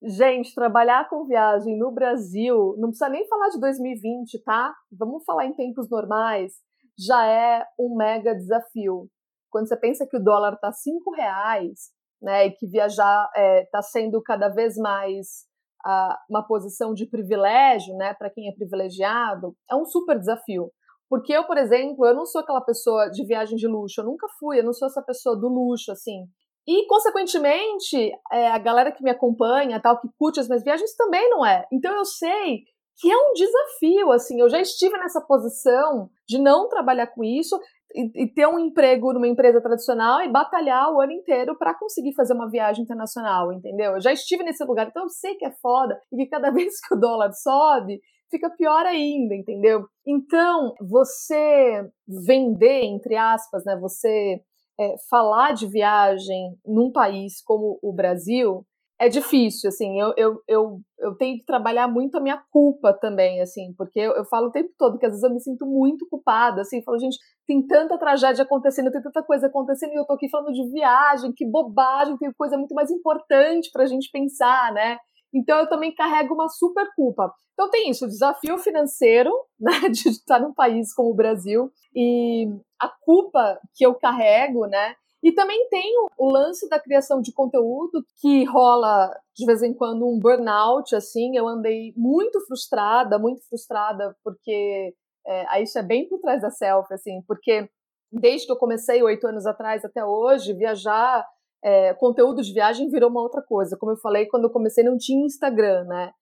Gente, 0.02 0.54
trabalhar 0.54 1.10
com 1.10 1.26
viagem 1.26 1.78
no 1.78 1.92
Brasil, 1.92 2.76
não 2.78 2.90
precisa 2.90 3.10
nem 3.10 3.28
falar 3.28 3.50
de 3.50 3.60
2020, 3.60 4.44
tá? 4.44 4.74
Vamos 4.92 5.24
falar 5.26 5.46
em 5.46 5.56
tempos 5.56 5.90
normais, 5.90 6.54
já 6.98 7.26
é 7.26 7.66
um 7.80 7.96
mega 7.98 8.36
desafio. 8.36 9.10
Quando 9.50 9.68
você 9.68 9.76
pensa 9.76 10.06
que 10.06 10.16
o 10.16 10.24
dólar 10.24 10.58
tá 10.60 10.72
cinco 10.72 11.12
reais, 11.12 11.92
né, 12.22 12.48
e 12.48 12.52
que 12.52 12.68
viajar 12.68 13.30
está 13.30 13.42
é, 13.42 13.66
tá 13.72 13.82
sendo 13.82 14.22
cada 14.22 14.50
vez 14.50 14.76
mais 14.78 15.46
uh, 15.86 16.16
uma 16.30 16.46
posição 16.46 16.94
de 16.94 17.08
privilégio, 17.08 17.96
né, 17.96 18.14
para 18.14 18.30
quem 18.30 18.50
é 18.50 18.54
privilegiado, 18.54 19.56
é 19.70 19.76
um 19.76 19.86
super 19.86 20.18
desafio. 20.18 20.72
Porque 21.10 21.32
eu, 21.32 21.46
por 21.46 21.58
exemplo, 21.58 22.06
eu 22.06 22.14
não 22.14 22.26
sou 22.26 22.42
aquela 22.42 22.62
pessoa 22.62 23.10
de 23.10 23.26
viagem 23.26 23.56
de 23.56 23.68
luxo, 23.68 24.02
eu 24.02 24.06
nunca 24.06 24.28
fui, 24.40 24.60
eu 24.60 24.64
não 24.64 24.74
sou 24.74 24.88
essa 24.88 25.02
pessoa 25.02 25.38
do 25.38 25.48
luxo, 25.48 25.92
assim. 25.92 26.26
E, 26.68 26.86
consequentemente, 26.86 28.12
é, 28.30 28.48
a 28.52 28.58
galera 28.58 28.92
que 28.92 29.02
me 29.02 29.10
acompanha, 29.10 29.82
tal, 29.82 30.02
que 30.02 30.10
curte 30.20 30.42
as 30.42 30.50
minhas 30.50 30.64
viagens, 30.64 30.94
também 30.96 31.30
não 31.30 31.46
é. 31.46 31.66
Então 31.72 31.96
eu 31.96 32.04
sei 32.04 32.66
que 33.00 33.10
é 33.10 33.16
um 33.16 33.34
desafio, 33.34 34.12
assim, 34.12 34.42
eu 34.42 34.50
já 34.50 34.60
estive 34.60 34.98
nessa 34.98 35.22
posição 35.22 36.10
de 36.28 36.42
não 36.42 36.68
trabalhar 36.68 37.08
com 37.08 37.24
isso 37.24 37.58
e, 37.94 38.24
e, 38.24 38.27
ter 38.34 38.48
um 38.48 38.60
emprego 38.60 39.13
numa 39.13 39.27
empresa 39.27 39.62
tradicional 39.62 40.22
e 40.22 40.32
batalhar 40.32 40.91
o 40.91 41.00
ano 41.00 41.13
inteiro 41.13 41.58
para 41.58 41.74
conseguir 41.74 42.13
fazer 42.13 42.34
uma 42.34 42.50
viagem 42.50 42.84
internacional, 42.84 43.51
entendeu? 43.53 43.94
Eu 43.94 44.01
já 44.01 44.12
estive 44.12 44.44
nesse 44.44 44.63
lugar, 44.63 44.88
então 44.88 45.03
eu 45.03 45.10
sei 45.10 45.36
que 45.36 45.46
é 45.46 45.51
foda 45.62 46.00
e 46.12 46.17
que 46.17 46.27
cada 46.27 46.51
vez 46.51 46.79
que 46.79 46.94
o 46.94 47.00
dólar 47.00 47.32
sobe, 47.34 48.00
fica 48.29 48.50
pior 48.50 48.86
ainda, 48.86 49.34
entendeu? 49.36 49.86
Então, 50.06 50.74
você 50.82 51.89
vender, 52.25 52.84
entre 52.84 53.15
aspas, 53.15 53.63
né, 53.65 53.77
você 53.79 54.41
é, 54.79 54.96
falar 55.10 55.53
de 55.53 55.67
viagem 55.67 56.56
num 56.65 56.91
país 56.91 57.41
como 57.41 57.79
o 57.82 57.94
Brasil 57.94 58.65
é 59.00 59.08
difícil, 59.08 59.70
assim, 59.70 60.00
eu, 60.00 60.12
eu, 60.18 60.42
eu, 60.48 60.80
eu 61.00 61.16
tenho 61.16 61.38
que 61.38 61.46
trabalhar 61.46 61.88
muito 61.88 62.18
a 62.18 62.20
minha 62.20 62.42
culpa 62.51 62.92
também, 62.94 63.39
assim, 63.42 63.74
porque 63.77 64.00
eu, 64.00 64.13
eu 64.13 64.25
falo 64.25 64.48
o 64.48 64.51
tempo 64.51 64.72
todo 64.77 64.98
que 64.98 65.06
às 65.06 65.12
vezes 65.12 65.24
eu 65.24 65.34
me 65.34 65.39
sinto 65.39 65.68
muito 65.68 66.08
culpada, 66.10 66.62
assim, 66.62 66.82
falo, 66.84 66.98
gente, 66.98 67.18
tem 67.46 67.66
tanta 67.66 67.98
tragédia 68.00 68.44
acontecendo, 68.44 68.92
tem 68.92 69.01
tanta 69.01 69.22
coisa 69.22 69.48
acontecendo 69.48 69.94
e 69.94 69.98
eu 69.98 70.06
tô 70.06 70.13
aqui 70.13 70.27
falando 70.30 70.51
de 70.51 70.72
viagem, 70.72 71.32
que 71.32 71.46
bobagem, 71.46 72.18
tem 72.18 72.32
coisa 72.34 72.58
muito 72.58 72.74
mais 72.74 72.89
importante 72.89 73.70
pra 73.72 73.86
gente 73.86 74.10
pensar, 74.12 74.74
né? 74.74 74.98
Então 75.34 75.60
eu 75.60 75.70
também 75.70 75.94
carrego 75.94 76.34
uma 76.34 76.50
super 76.50 76.88
culpa. 76.96 77.32
Então 77.54 77.70
tem 77.70 77.92
isso, 77.92 78.06
o 78.06 78.08
desafio 78.08 78.58
financeiro, 78.58 79.32
né, 79.60 79.89
de 79.89 80.10
estar 80.10 80.39
num 80.39 80.54
país 80.54 80.94
como 80.94 81.12
o 81.12 81.16
Brasil 81.16 81.72
e 81.96 82.48
a 82.82 82.89
culpa 83.01 83.60
que 83.75 83.86
eu 83.86 83.94
carrego, 83.94 84.66
né? 84.66 84.96
E 85.28 85.34
também 85.34 85.68
tem 85.68 85.94
o, 86.18 86.32
lance 86.32 86.70
da 86.70 86.80
criação 86.80 87.20
de 87.20 87.34
conteúdo 87.34 88.02
que 88.22 88.46
rola 88.46 89.14
de 89.36 89.46
vez 89.46 89.62
em 89.62 89.74
quando 89.74 90.08
um 90.08 90.18
burnout, 90.18 90.96
assim. 90.96 91.36
Eu 91.36 91.46
andei 91.50 91.94
muito 91.98 92.40
frustrada, 92.48 93.20
muito 93.20 93.46
frustrada, 93.50 94.16
porque 94.24 94.96
é, 95.28 95.62
isso 95.62 95.78
é 95.78 95.84
bem 95.84 96.08
por 96.08 96.22
trás 96.22 96.42
da 96.42 96.50
selfie, 96.50 96.94
assim, 96.94 97.22
porque 97.28 97.70
desde 98.10 98.46
que 98.46 98.54
eu 98.54 98.58
comecei 98.58 99.04
oito 99.04 99.28
anos 99.28 99.46
atrás 99.46 99.84
até 99.84 100.02
hoje, 100.06 100.54
viajar, 100.54 101.28
é, 101.62 101.94
conteúdo 101.96 102.42
de 102.42 102.54
viagem 102.54 102.88
virou 102.88 103.10
uma 103.10 103.22
outra 103.22 103.42
coisa. 103.42 103.76
Como 103.78 103.92
eu 103.92 103.98
falei, 103.98 104.28
quando 104.28 104.46
eu 104.46 104.50
comecei 104.50 104.82
não 104.82 104.98
tinha 104.98 105.26
Instagram, 105.26 105.84
né? 105.84 106.14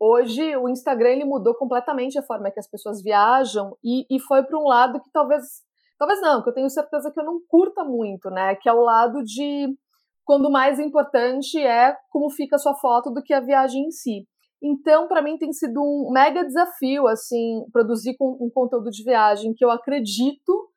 Hoje 0.00 0.56
o 0.56 0.66
Instagram 0.66 1.10
ele 1.10 1.26
mudou 1.26 1.54
completamente 1.54 2.18
a 2.18 2.22
forma 2.22 2.50
que 2.50 2.60
as 2.60 2.70
pessoas 2.70 3.02
viajam 3.02 3.76
e, 3.84 4.06
e 4.10 4.18
foi 4.18 4.42
para 4.44 4.58
um 4.58 4.66
lado 4.66 4.98
que 4.98 5.10
talvez 5.12 5.44
Talvez 5.98 6.20
não, 6.20 6.42
que 6.42 6.50
eu 6.50 6.54
tenho 6.54 6.68
certeza 6.68 7.10
que 7.12 7.18
eu 7.18 7.24
não 7.24 7.40
curta 7.48 7.84
muito, 7.84 8.30
né? 8.30 8.54
Que 8.56 8.68
é 8.68 8.72
o 8.72 8.82
lado 8.82 9.22
de 9.22 9.68
quando 10.24 10.50
mais 10.50 10.78
importante 10.78 11.58
é 11.58 11.96
como 12.10 12.30
fica 12.30 12.56
a 12.56 12.58
sua 12.58 12.74
foto 12.74 13.10
do 13.10 13.22
que 13.22 13.32
a 13.32 13.40
viagem 13.40 13.84
em 13.84 13.90
si. 13.90 14.26
Então, 14.62 15.06
para 15.06 15.22
mim 15.22 15.36
tem 15.38 15.52
sido 15.52 15.80
um 15.80 16.10
mega 16.12 16.44
desafio 16.44 17.06
assim 17.06 17.64
produzir 17.72 18.16
um 18.20 18.50
conteúdo 18.52 18.90
de 18.90 19.04
viagem 19.04 19.54
que 19.54 19.64
eu 19.64 19.70
acredito 19.70 20.68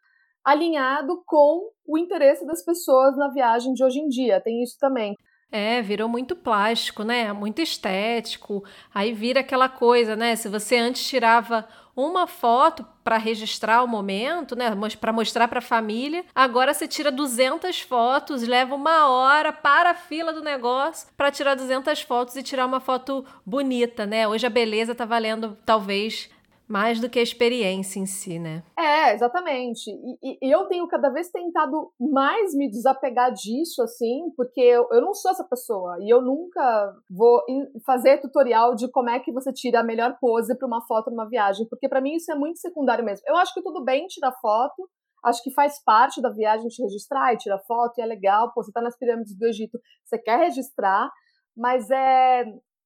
alinhado 0.43 1.21
com 1.25 1.69
o 1.87 1.97
interesse 1.97 2.45
das 2.45 2.63
pessoas 2.63 3.17
na 3.17 3.29
viagem 3.29 3.73
de 3.73 3.83
hoje 3.83 3.99
em 3.99 4.07
dia. 4.07 4.41
Tem 4.41 4.61
isso 4.61 4.77
também. 4.79 5.15
É, 5.51 5.81
virou 5.81 6.07
muito 6.07 6.35
plástico, 6.35 7.03
né? 7.03 7.33
Muito 7.33 7.59
estético. 7.59 8.63
Aí 8.93 9.13
vira 9.13 9.39
aquela 9.39 9.67
coisa, 9.67 10.15
né? 10.15 10.35
Se 10.35 10.47
você 10.47 10.77
antes 10.77 11.07
tirava 11.07 11.67
uma 12.07 12.27
foto 12.27 12.85
para 13.03 13.17
registrar 13.17 13.83
o 13.83 13.87
momento, 13.87 14.55
né, 14.55 14.71
para 14.99 15.11
mostrar 15.11 15.47
para 15.47 15.59
a 15.59 15.61
família. 15.61 16.23
Agora 16.33 16.73
você 16.73 16.87
tira 16.87 17.11
200 17.11 17.81
fotos, 17.81 18.43
leva 18.43 18.75
uma 18.75 19.09
hora 19.09 19.51
para 19.51 19.91
a 19.91 19.95
fila 19.95 20.31
do 20.31 20.41
negócio 20.41 21.07
para 21.17 21.31
tirar 21.31 21.55
200 21.55 22.01
fotos 22.01 22.35
e 22.35 22.43
tirar 22.43 22.65
uma 22.65 22.79
foto 22.79 23.25
bonita, 23.45 24.05
né? 24.05 24.27
Hoje 24.27 24.45
a 24.45 24.49
beleza 24.49 24.95
tá 24.95 25.05
valendo 25.05 25.57
talvez 25.65 26.29
mais 26.69 27.01
do 27.01 27.09
que 27.09 27.17
a 27.17 27.23
experiência 27.23 27.99
em 27.99 28.05
si, 28.05 28.37
né? 28.37 28.61
É, 28.77 29.11
exatamente. 29.15 29.89
E, 30.21 30.37
e, 30.39 30.51
eu 30.51 30.67
tenho 30.67 30.87
cada 30.87 31.09
vez 31.09 31.31
tentado 31.31 31.91
mais 31.99 32.53
me 32.53 32.69
desapegar 32.69 33.33
disso, 33.33 33.81
assim, 33.81 34.31
porque 34.37 34.61
eu, 34.61 34.87
eu 34.91 35.01
não 35.01 35.15
sou 35.15 35.31
essa 35.31 35.43
pessoa. 35.43 35.97
E 35.99 36.07
eu 36.07 36.21
nunca 36.21 36.95
vou 37.09 37.43
fazer 37.83 38.21
tutorial 38.21 38.75
de 38.75 38.87
como 38.91 39.09
é 39.09 39.19
que 39.19 39.31
você 39.31 39.51
tira 39.51 39.79
a 39.79 39.83
melhor 39.83 40.19
pose 40.21 40.55
para 40.55 40.67
uma 40.67 40.85
foto 40.85 41.09
numa 41.09 41.27
viagem, 41.27 41.67
porque 41.67 41.89
para 41.89 42.01
mim 42.01 42.13
isso 42.13 42.31
é 42.31 42.35
muito 42.35 42.59
secundário 42.59 43.03
mesmo. 43.03 43.25
Eu 43.27 43.35
acho 43.37 43.51
que 43.51 43.63
tudo 43.63 43.83
bem 43.83 44.05
tirar 44.05 44.31
foto, 44.33 44.87
acho 45.25 45.41
que 45.41 45.51
faz 45.51 45.83
parte 45.83 46.21
da 46.21 46.29
viagem 46.29 46.67
te 46.67 46.83
registrar 46.83 47.33
e 47.33 47.37
tirar 47.37 47.57
foto, 47.67 47.97
e 47.97 48.01
é 48.03 48.05
legal. 48.05 48.53
Pô, 48.53 48.61
você 48.61 48.71
tá 48.71 48.79
nas 48.79 48.95
pirâmides 48.95 49.35
do 49.35 49.47
Egito, 49.47 49.79
você 50.05 50.19
quer 50.19 50.37
registrar, 50.37 51.09
mas 51.57 51.89
é. 51.89 52.45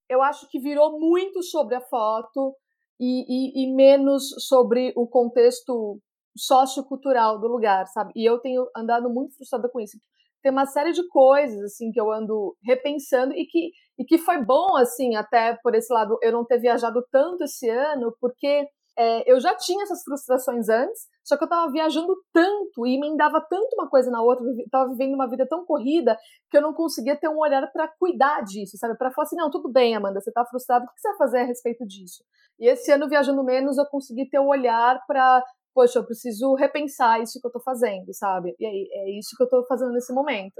Eu 0.09 0.21
acho 0.21 0.47
que 0.49 0.59
virou 0.59 0.99
muito 0.99 1.41
sobre 1.41 1.75
a 1.75 1.81
foto 1.81 2.55
e, 2.99 3.63
e, 3.63 3.65
e 3.65 3.75
menos 3.75 4.23
sobre 4.47 4.93
o 4.95 5.07
contexto 5.07 5.99
sociocultural 6.35 7.39
do 7.39 7.47
lugar, 7.47 7.85
sabe? 7.87 8.11
E 8.15 8.27
eu 8.27 8.39
tenho 8.39 8.65
andado 8.75 9.09
muito 9.09 9.35
frustrada 9.35 9.69
com 9.69 9.79
isso. 9.79 9.97
Tem 10.41 10.51
uma 10.51 10.65
série 10.65 10.91
de 10.91 11.07
coisas, 11.07 11.61
assim, 11.61 11.91
que 11.91 11.99
eu 11.99 12.11
ando 12.11 12.55
repensando 12.65 13.33
e 13.33 13.45
que, 13.45 13.71
e 13.97 14.03
que 14.03 14.17
foi 14.17 14.43
bom, 14.43 14.75
assim, 14.75 15.15
até 15.15 15.57
por 15.63 15.73
esse 15.73 15.93
lado, 15.93 16.17
eu 16.21 16.31
não 16.31 16.45
ter 16.45 16.59
viajado 16.59 17.01
tanto 17.11 17.43
esse 17.43 17.69
ano, 17.69 18.13
porque 18.19 18.67
é, 18.97 19.31
eu 19.31 19.39
já 19.39 19.55
tinha 19.55 19.83
essas 19.83 20.03
frustrações 20.03 20.69
antes, 20.69 21.07
só 21.23 21.35
que 21.35 21.43
eu 21.43 21.49
tava 21.49 21.71
viajando 21.71 22.15
tanto 22.31 22.85
e 22.85 22.95
emendava 22.95 23.41
tanto 23.41 23.73
uma 23.73 23.89
coisa 23.89 24.11
na 24.11 24.21
outra, 24.21 24.45
eu 24.45 24.69
tava 24.69 24.91
vivendo 24.91 25.15
uma 25.15 25.27
vida 25.27 25.47
tão 25.47 25.65
corrida 25.65 26.17
que 26.49 26.57
eu 26.57 26.61
não 26.61 26.73
conseguia 26.73 27.15
ter 27.15 27.27
um 27.27 27.39
olhar 27.39 27.65
para 27.71 27.87
cuidar 27.87 28.41
disso, 28.43 28.77
sabe? 28.77 28.97
Para 28.97 29.11
falar 29.11 29.25
assim, 29.25 29.35
não, 29.35 29.49
tudo 29.49 29.69
bem, 29.69 29.95
Amanda, 29.95 30.21
você 30.21 30.31
tá 30.31 30.45
frustrada, 30.45 30.85
o 30.85 30.87
que 30.87 30.99
você 30.99 31.09
vai 31.09 31.17
fazer 31.17 31.39
a 31.39 31.45
respeito 31.45 31.85
disso? 31.85 32.23
E 32.59 32.67
esse 32.67 32.91
ano, 32.91 33.09
viajando 33.09 33.43
menos, 33.43 33.77
eu 33.77 33.85
consegui 33.85 34.29
ter 34.29 34.39
o 34.39 34.43
um 34.43 34.49
olhar 34.49 35.01
para, 35.07 35.43
poxa, 35.73 35.99
eu 35.99 36.05
preciso 36.05 36.53
repensar 36.53 37.19
isso 37.21 37.41
que 37.41 37.47
eu 37.47 37.51
tô 37.51 37.59
fazendo, 37.59 38.13
sabe? 38.13 38.55
E 38.59 38.65
aí, 38.65 38.89
é 38.91 39.17
isso 39.17 39.35
que 39.35 39.43
eu 39.43 39.49
tô 39.49 39.65
fazendo 39.65 39.91
nesse 39.91 40.13
momento. 40.13 40.55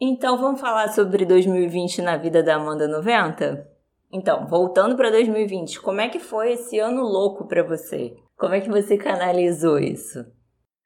Então, 0.00 0.36
vamos 0.36 0.60
falar 0.60 0.88
sobre 0.88 1.24
2020 1.24 2.02
na 2.02 2.16
vida 2.16 2.42
da 2.42 2.56
Amanda 2.56 2.88
90? 2.88 3.73
Então, 4.16 4.46
voltando 4.46 4.96
para 4.96 5.10
2020, 5.10 5.80
como 5.80 6.00
é 6.00 6.08
que 6.08 6.20
foi 6.20 6.52
esse 6.52 6.78
ano 6.78 7.02
louco 7.02 7.48
para 7.48 7.64
você? 7.64 8.16
Como 8.38 8.54
é 8.54 8.60
que 8.60 8.70
você 8.70 8.96
canalizou 8.96 9.76
isso? 9.76 10.24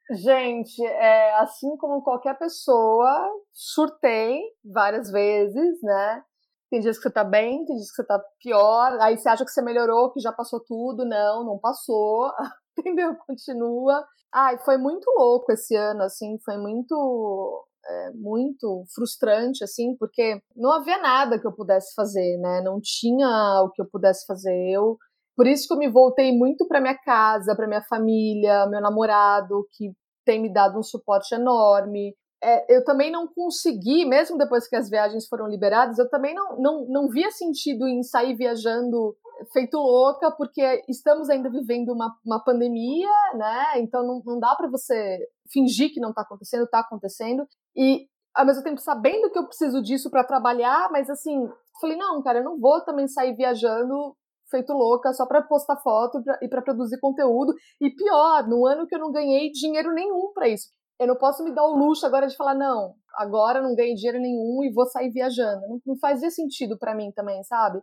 Gente, 0.09 0.83
é, 0.83 1.35
assim 1.35 1.77
como 1.77 2.01
qualquer 2.01 2.35
pessoa, 2.39 3.29
surtei 3.53 4.41
várias 4.65 5.11
vezes, 5.11 5.79
né? 5.83 6.23
Tem 6.71 6.79
dias 6.79 6.97
que 6.97 7.03
você 7.03 7.11
tá 7.11 7.23
bem, 7.23 7.63
tem 7.65 7.75
dias 7.75 7.91
que 7.91 7.97
você 7.97 8.07
tá 8.07 8.19
pior, 8.41 8.97
aí 8.99 9.15
você 9.15 9.29
acha 9.29 9.45
que 9.45 9.51
você 9.51 9.61
melhorou, 9.61 10.11
que 10.11 10.19
já 10.19 10.31
passou 10.31 10.59
tudo. 10.59 11.05
Não, 11.05 11.45
não 11.45 11.59
passou, 11.59 12.31
entendeu? 12.75 13.15
Continua. 13.27 14.03
Ai, 14.33 14.57
foi 14.65 14.79
muito 14.79 15.05
louco 15.15 15.51
esse 15.51 15.75
ano, 15.75 16.01
assim, 16.01 16.39
foi 16.43 16.57
muito 16.57 17.67
é, 17.85 18.11
muito 18.11 18.83
frustrante, 18.93 19.63
assim, 19.63 19.95
porque 19.97 20.41
não 20.55 20.71
havia 20.71 21.01
nada 21.01 21.39
que 21.39 21.47
eu 21.47 21.51
pudesse 21.51 21.93
fazer, 21.95 22.37
né? 22.37 22.61
Não 22.61 22.79
tinha 22.81 23.63
o 23.63 23.71
que 23.71 23.81
eu 23.81 23.85
pudesse 23.89 24.25
fazer. 24.25 24.71
Eu, 24.71 24.97
por 25.35 25.47
isso 25.47 25.67
que 25.67 25.73
eu 25.73 25.77
me 25.77 25.89
voltei 25.89 26.35
muito 26.35 26.67
para 26.67 26.81
minha 26.81 26.97
casa, 26.97 27.55
para 27.55 27.67
minha 27.67 27.83
família, 27.83 28.67
meu 28.67 28.81
namorado, 28.81 29.65
que 29.71 29.91
tem 30.25 30.41
me 30.41 30.51
dado 30.51 30.77
um 30.77 30.83
suporte 30.83 31.33
enorme. 31.33 32.15
É, 32.41 32.77
eu 32.77 32.83
também 32.83 33.11
não 33.11 33.27
consegui, 33.27 34.05
mesmo 34.05 34.37
depois 34.37 34.67
que 34.67 34.75
as 34.75 34.89
viagens 34.89 35.27
foram 35.27 35.47
liberadas, 35.47 35.97
eu 35.97 36.09
também 36.09 36.33
não, 36.33 36.57
não, 36.57 36.85
não 36.87 37.09
via 37.09 37.31
sentido 37.31 37.85
em 37.87 38.01
sair 38.01 38.35
viajando 38.35 39.15
feito 39.51 39.77
louca, 39.77 40.31
porque 40.31 40.83
estamos 40.87 41.29
ainda 41.29 41.49
vivendo 41.49 41.89
uma, 41.89 42.15
uma 42.25 42.43
pandemia, 42.43 43.09
né? 43.35 43.65
Então 43.77 44.05
não, 44.05 44.21
não 44.25 44.39
dá 44.39 44.55
para 44.55 44.69
você 44.69 45.19
fingir 45.51 45.93
que 45.93 45.99
não 45.99 46.09
está 46.09 46.21
acontecendo, 46.21 46.63
está 46.63 46.79
acontecendo. 46.79 47.47
E 47.79 48.05
ao 48.35 48.45
mesmo 48.45 48.61
tempo 48.61 48.81
sabendo 48.81 49.31
que 49.31 49.39
eu 49.39 49.47
preciso 49.47 49.81
disso 49.81 50.09
para 50.09 50.23
trabalhar, 50.23 50.89
mas 50.91 51.09
assim, 51.09 51.47
falei, 51.79 51.97
não, 51.97 52.21
cara, 52.21 52.39
eu 52.39 52.43
não 52.43 52.59
vou 52.59 52.81
também 52.81 53.07
sair 53.07 53.33
viajando 53.35 54.15
feito 54.51 54.73
louca 54.73 55.13
só 55.13 55.25
para 55.25 55.43
postar 55.43 55.77
foto 55.77 56.21
e 56.41 56.47
para 56.47 56.61
produzir 56.61 56.99
conteúdo. 56.99 57.53
E 57.79 57.89
pior, 57.89 58.47
no 58.47 58.65
ano 58.65 58.87
que 58.87 58.95
eu 58.95 58.99
não 58.99 59.11
ganhei 59.11 59.51
dinheiro 59.51 59.93
nenhum 59.93 60.31
para 60.33 60.49
isso. 60.49 60.69
Eu 60.99 61.07
não 61.07 61.15
posso 61.15 61.43
me 61.43 61.53
dar 61.53 61.63
o 61.63 61.75
luxo 61.77 62.05
agora 62.05 62.27
de 62.27 62.35
falar, 62.35 62.55
não, 62.55 62.93
agora 63.15 63.61
não 63.61 63.75
ganhei 63.75 63.93
dinheiro 63.93 64.19
nenhum 64.19 64.63
e 64.63 64.73
vou 64.73 64.85
sair 64.87 65.09
viajando. 65.11 65.61
Não, 65.67 65.81
não 65.85 65.97
fazia 65.97 66.29
sentido 66.29 66.77
para 66.77 66.93
mim 66.95 67.11
também, 67.15 67.41
sabe? 67.43 67.79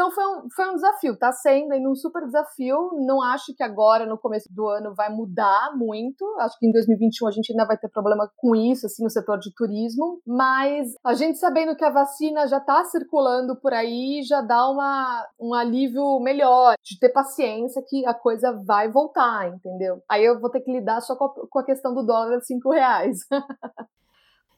Então 0.00 0.10
foi 0.12 0.24
um, 0.24 0.48
foi 0.56 0.70
um 0.70 0.74
desafio, 0.76 1.18
tá 1.18 1.30
sendo 1.30 1.72
ainda 1.72 1.86
um 1.86 1.94
super 1.94 2.24
desafio. 2.24 2.90
Não 3.04 3.20
acho 3.20 3.54
que 3.54 3.62
agora, 3.62 4.06
no 4.06 4.16
começo 4.16 4.48
do 4.50 4.66
ano, 4.66 4.94
vai 4.94 5.10
mudar 5.10 5.76
muito. 5.76 6.24
Acho 6.38 6.58
que 6.58 6.66
em 6.66 6.72
2021 6.72 7.28
a 7.28 7.30
gente 7.30 7.52
ainda 7.52 7.66
vai 7.66 7.76
ter 7.76 7.90
problema 7.90 8.26
com 8.38 8.56
isso, 8.56 8.86
assim, 8.86 9.04
no 9.04 9.10
setor 9.10 9.38
de 9.38 9.52
turismo. 9.54 10.18
Mas 10.26 10.94
a 11.04 11.12
gente 11.12 11.38
sabendo 11.38 11.76
que 11.76 11.84
a 11.84 11.90
vacina 11.90 12.46
já 12.46 12.58
tá 12.58 12.82
circulando 12.84 13.54
por 13.60 13.74
aí, 13.74 14.22
já 14.22 14.40
dá 14.40 14.70
uma, 14.70 15.28
um 15.38 15.52
alívio 15.52 16.18
melhor, 16.20 16.76
de 16.82 16.98
ter 16.98 17.10
paciência 17.10 17.84
que 17.86 18.06
a 18.06 18.14
coisa 18.14 18.52
vai 18.66 18.90
voltar, 18.90 19.48
entendeu? 19.48 20.02
Aí 20.08 20.24
eu 20.24 20.40
vou 20.40 20.48
ter 20.48 20.62
que 20.62 20.72
lidar 20.72 21.02
só 21.02 21.14
com 21.14 21.26
a, 21.26 21.34
com 21.46 21.58
a 21.58 21.64
questão 21.64 21.94
do 21.94 22.02
dólar 22.02 22.38
de 22.38 22.46
5 22.46 22.70
reais. 22.70 23.18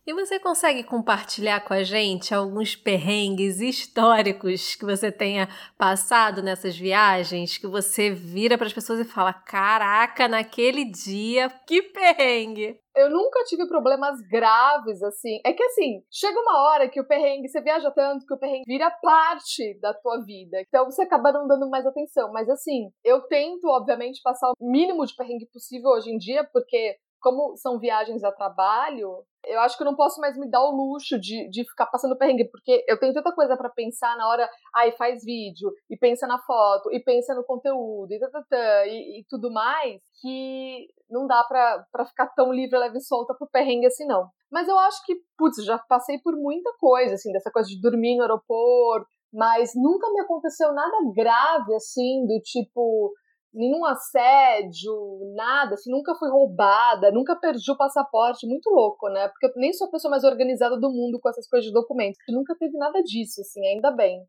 E 0.05 0.13
você 0.13 0.41
consegue 0.41 0.83
compartilhar 0.83 1.61
com 1.61 1.73
a 1.73 1.85
gente 1.85 2.35
alguns 2.35 2.75
perrengues 2.75 3.61
históricos 3.61 4.75
que 4.75 4.85
você 4.85 5.13
tenha 5.13 5.49
passado 5.79 6.43
nessas 6.43 6.77
viagens, 6.77 7.57
que 7.57 7.69
você 7.69 8.11
vira 8.11 8.59
para 8.59 8.67
as 8.67 8.73
pessoas 8.73 8.99
e 8.99 9.05
fala: 9.05 9.33
"Caraca, 9.33 10.27
naquele 10.27 10.85
dia, 10.85 11.49
que 11.69 11.83
perrengue!" 11.83 12.81
Eu 12.97 13.11
nunca 13.11 13.45
tive 13.45 13.69
problemas 13.69 14.21
graves, 14.29 15.01
assim. 15.05 15.41
É 15.47 15.53
que, 15.53 15.63
assim, 15.63 16.03
chega 16.11 16.39
uma 16.39 16.63
hora 16.65 16.89
que 16.89 17.01
o 17.01 17.07
perrengue, 17.07 17.49
você 17.49 17.61
viaja 17.61 17.91
tanto 17.93 18.27
que 18.27 18.35
o 18.35 18.39
perrengue 18.39 18.65
vira 18.67 18.91
parte 18.91 19.79
da 19.81 19.95
tua 19.95 20.21
vida. 20.25 20.61
Então 20.61 20.85
você 20.85 21.03
acaba 21.03 21.31
não 21.31 21.47
dando 21.47 21.71
mais 21.71 21.87
atenção. 21.87 22.33
Mas, 22.33 22.51
assim, 22.51 22.91
eu 23.05 23.23
tento, 23.29 23.69
obviamente, 23.69 24.21
passar 24.21 24.51
o 24.51 24.55
mínimo 24.61 25.07
de 25.07 25.15
perrengue 25.15 25.47
possível 25.47 25.91
hoje 25.91 26.11
em 26.11 26.19
dia, 26.19 26.43
porque 26.53 26.97
como 27.21 27.57
são 27.57 27.79
viagens 27.79 28.25
a 28.25 28.33
trabalho, 28.33 29.25
eu 29.47 29.61
acho 29.61 29.77
que 29.77 29.83
eu 29.83 29.87
não 29.87 29.97
posso 29.97 30.21
mais 30.21 30.37
me 30.37 30.49
dar 30.49 30.63
o 30.63 30.71
luxo 30.71 31.19
de, 31.19 31.49
de 31.49 31.65
ficar 31.65 31.87
passando 31.87 32.17
perrengue, 32.17 32.49
porque 32.51 32.85
eu 32.89 32.99
tenho 32.99 33.13
tanta 33.13 33.33
coisa 33.33 33.57
para 33.57 33.69
pensar 33.71 34.17
na 34.17 34.29
hora, 34.29 34.49
ai, 34.75 34.93
faz 34.93 35.25
vídeo, 35.25 35.73
e 35.91 35.97
pensa 35.97 36.27
na 36.27 36.39
foto, 36.39 36.93
e 36.93 37.01
pensa 37.01 37.35
no 37.35 37.45
conteúdo, 37.45 38.13
e, 38.13 38.19
tatatã, 38.19 38.85
e, 38.87 39.21
e 39.21 39.25
tudo 39.29 39.53
mais, 39.53 40.03
que 40.21 40.89
não 41.11 41.27
dá 41.27 41.43
pra 41.45 42.05
ficar 42.07 42.29
tão 42.29 42.53
livre, 42.53 42.79
leve 42.79 42.99
e 42.99 43.03
solta 43.03 43.35
pro 43.35 43.49
perrengue 43.51 43.87
assim, 43.87 44.07
não. 44.07 44.29
Mas 44.51 44.69
eu 44.69 44.79
acho 44.79 45.05
que, 45.05 45.17
putz, 45.37 45.65
já 45.65 45.79
passei 45.79 46.19
por 46.19 46.35
muita 46.37 46.73
coisa, 46.79 47.15
assim, 47.15 47.33
dessa 47.33 47.51
coisa 47.51 47.69
de 47.69 47.81
dormir 47.81 48.17
no 48.17 48.23
aeroporto, 48.23 49.09
mas 49.33 49.73
nunca 49.75 50.11
me 50.13 50.21
aconteceu 50.21 50.73
nada 50.73 50.97
grave, 51.15 51.75
assim, 51.75 52.27
do 52.27 52.39
tipo, 52.41 53.13
nenhum 53.55 53.85
assédio, 53.85 54.93
nada, 55.35 55.75
assim, 55.75 55.91
nunca 55.91 56.15
fui 56.15 56.29
roubada, 56.31 57.11
nunca 57.11 57.37
perdi 57.37 57.71
o 57.71 57.77
passaporte, 57.77 58.47
muito 58.47 58.71
louco, 58.71 59.09
né? 59.09 59.29
Porque 59.29 59.47
eu 59.47 59.53
nem 59.57 59.73
sou 59.73 59.89
a 59.89 59.91
pessoa 59.91 60.11
mais 60.11 60.25
organizada 60.25 60.79
do 60.79 60.91
mundo 60.91 61.19
com 61.21 61.29
essas 61.29 61.49
coisas 61.49 61.67
de 61.67 61.73
documentos, 61.73 62.19
nunca 62.29 62.55
teve 62.59 62.77
nada 62.79 63.03
disso, 63.03 63.41
assim, 63.41 63.67
ainda 63.67 63.91
bem. 63.91 64.23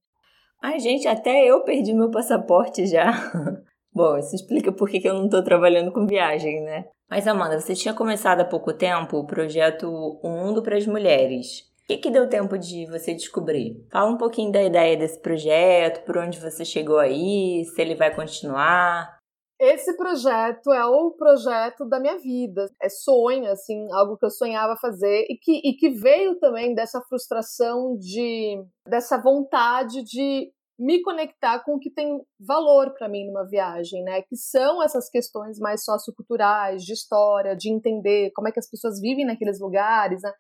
Ai, 0.62 0.80
gente, 0.80 1.08
até 1.08 1.46
eu 1.46 1.64
perdi 1.64 1.94
meu 1.94 2.10
passaporte 2.10 2.86
já. 2.86 3.12
Bom, 3.94 4.18
isso 4.18 4.36
explica 4.36 4.72
por 4.72 4.90
que 4.90 5.08
eu 5.08 5.14
não 5.14 5.30
tô 5.30 5.44
trabalhando 5.44 5.92
com 5.92 6.08
viagem, 6.08 6.62
né? 6.62 6.86
Mas, 7.10 7.28
Amanda, 7.28 7.60
você 7.60 7.76
tinha 7.76 7.94
começado 7.94 8.40
há 8.40 8.46
pouco 8.46 8.74
tempo 8.74 9.18
o 9.18 9.28
projeto 9.28 9.88
O 10.24 10.30
Mundo 10.30 10.64
para 10.64 10.78
as 10.78 10.88
Mulheres. 10.88 11.73
O 11.84 11.88
que, 11.88 11.98
que 11.98 12.12
deu 12.12 12.30
tempo 12.30 12.58
de 12.58 12.86
você 12.86 13.14
descobrir? 13.14 13.86
Fala 13.92 14.10
um 14.10 14.18
pouquinho 14.18 14.54
da 14.54 14.64
ideia 14.64 14.96
desse 14.96 15.20
projeto, 15.20 16.06
por 16.06 16.18
onde 16.18 16.40
você 16.40 16.64
chegou 16.64 16.98
aí, 16.98 17.66
se 17.66 17.82
ele 17.82 17.94
vai 17.94 18.16
continuar. 18.16 19.18
Esse 19.60 19.96
projeto 19.98 20.72
é 20.72 20.86
o 20.86 21.12
projeto 21.12 21.86
da 21.88 22.00
minha 22.00 22.18
vida. 22.18 22.70
É 22.82 22.88
sonho, 22.88 23.52
assim, 23.52 23.92
algo 23.92 24.18
que 24.18 24.26
eu 24.26 24.30
sonhava 24.30 24.78
fazer 24.78 25.26
e 25.30 25.38
que, 25.38 25.62
e 25.62 25.74
que 25.74 25.90
veio 25.90 26.40
também 26.40 26.74
dessa 26.74 27.02
frustração 27.02 27.98
de 27.98 28.64
dessa 28.88 29.22
vontade 29.22 30.04
de 30.04 30.52
me 30.80 31.02
conectar 31.02 31.64
com 31.64 31.76
o 31.76 31.80
que 31.80 31.92
tem 31.92 32.20
valor 32.40 32.94
para 32.94 33.10
mim 33.10 33.28
numa 33.28 33.46
viagem, 33.46 34.04
né? 34.04 34.22
Que 34.22 34.38
são 34.38 34.82
essas 34.82 35.10
questões 35.10 35.60
mais 35.60 35.84
socioculturais, 35.84 36.84
de 36.84 36.94
história, 36.94 37.56
de 37.56 37.70
entender 37.70 38.32
como 38.34 38.48
é 38.48 38.52
que 38.52 38.60
as 38.60 38.70
pessoas 38.70 39.00
vivem 39.00 39.26
naqueles 39.26 39.60
lugares, 39.60 40.22
né? 40.22 40.32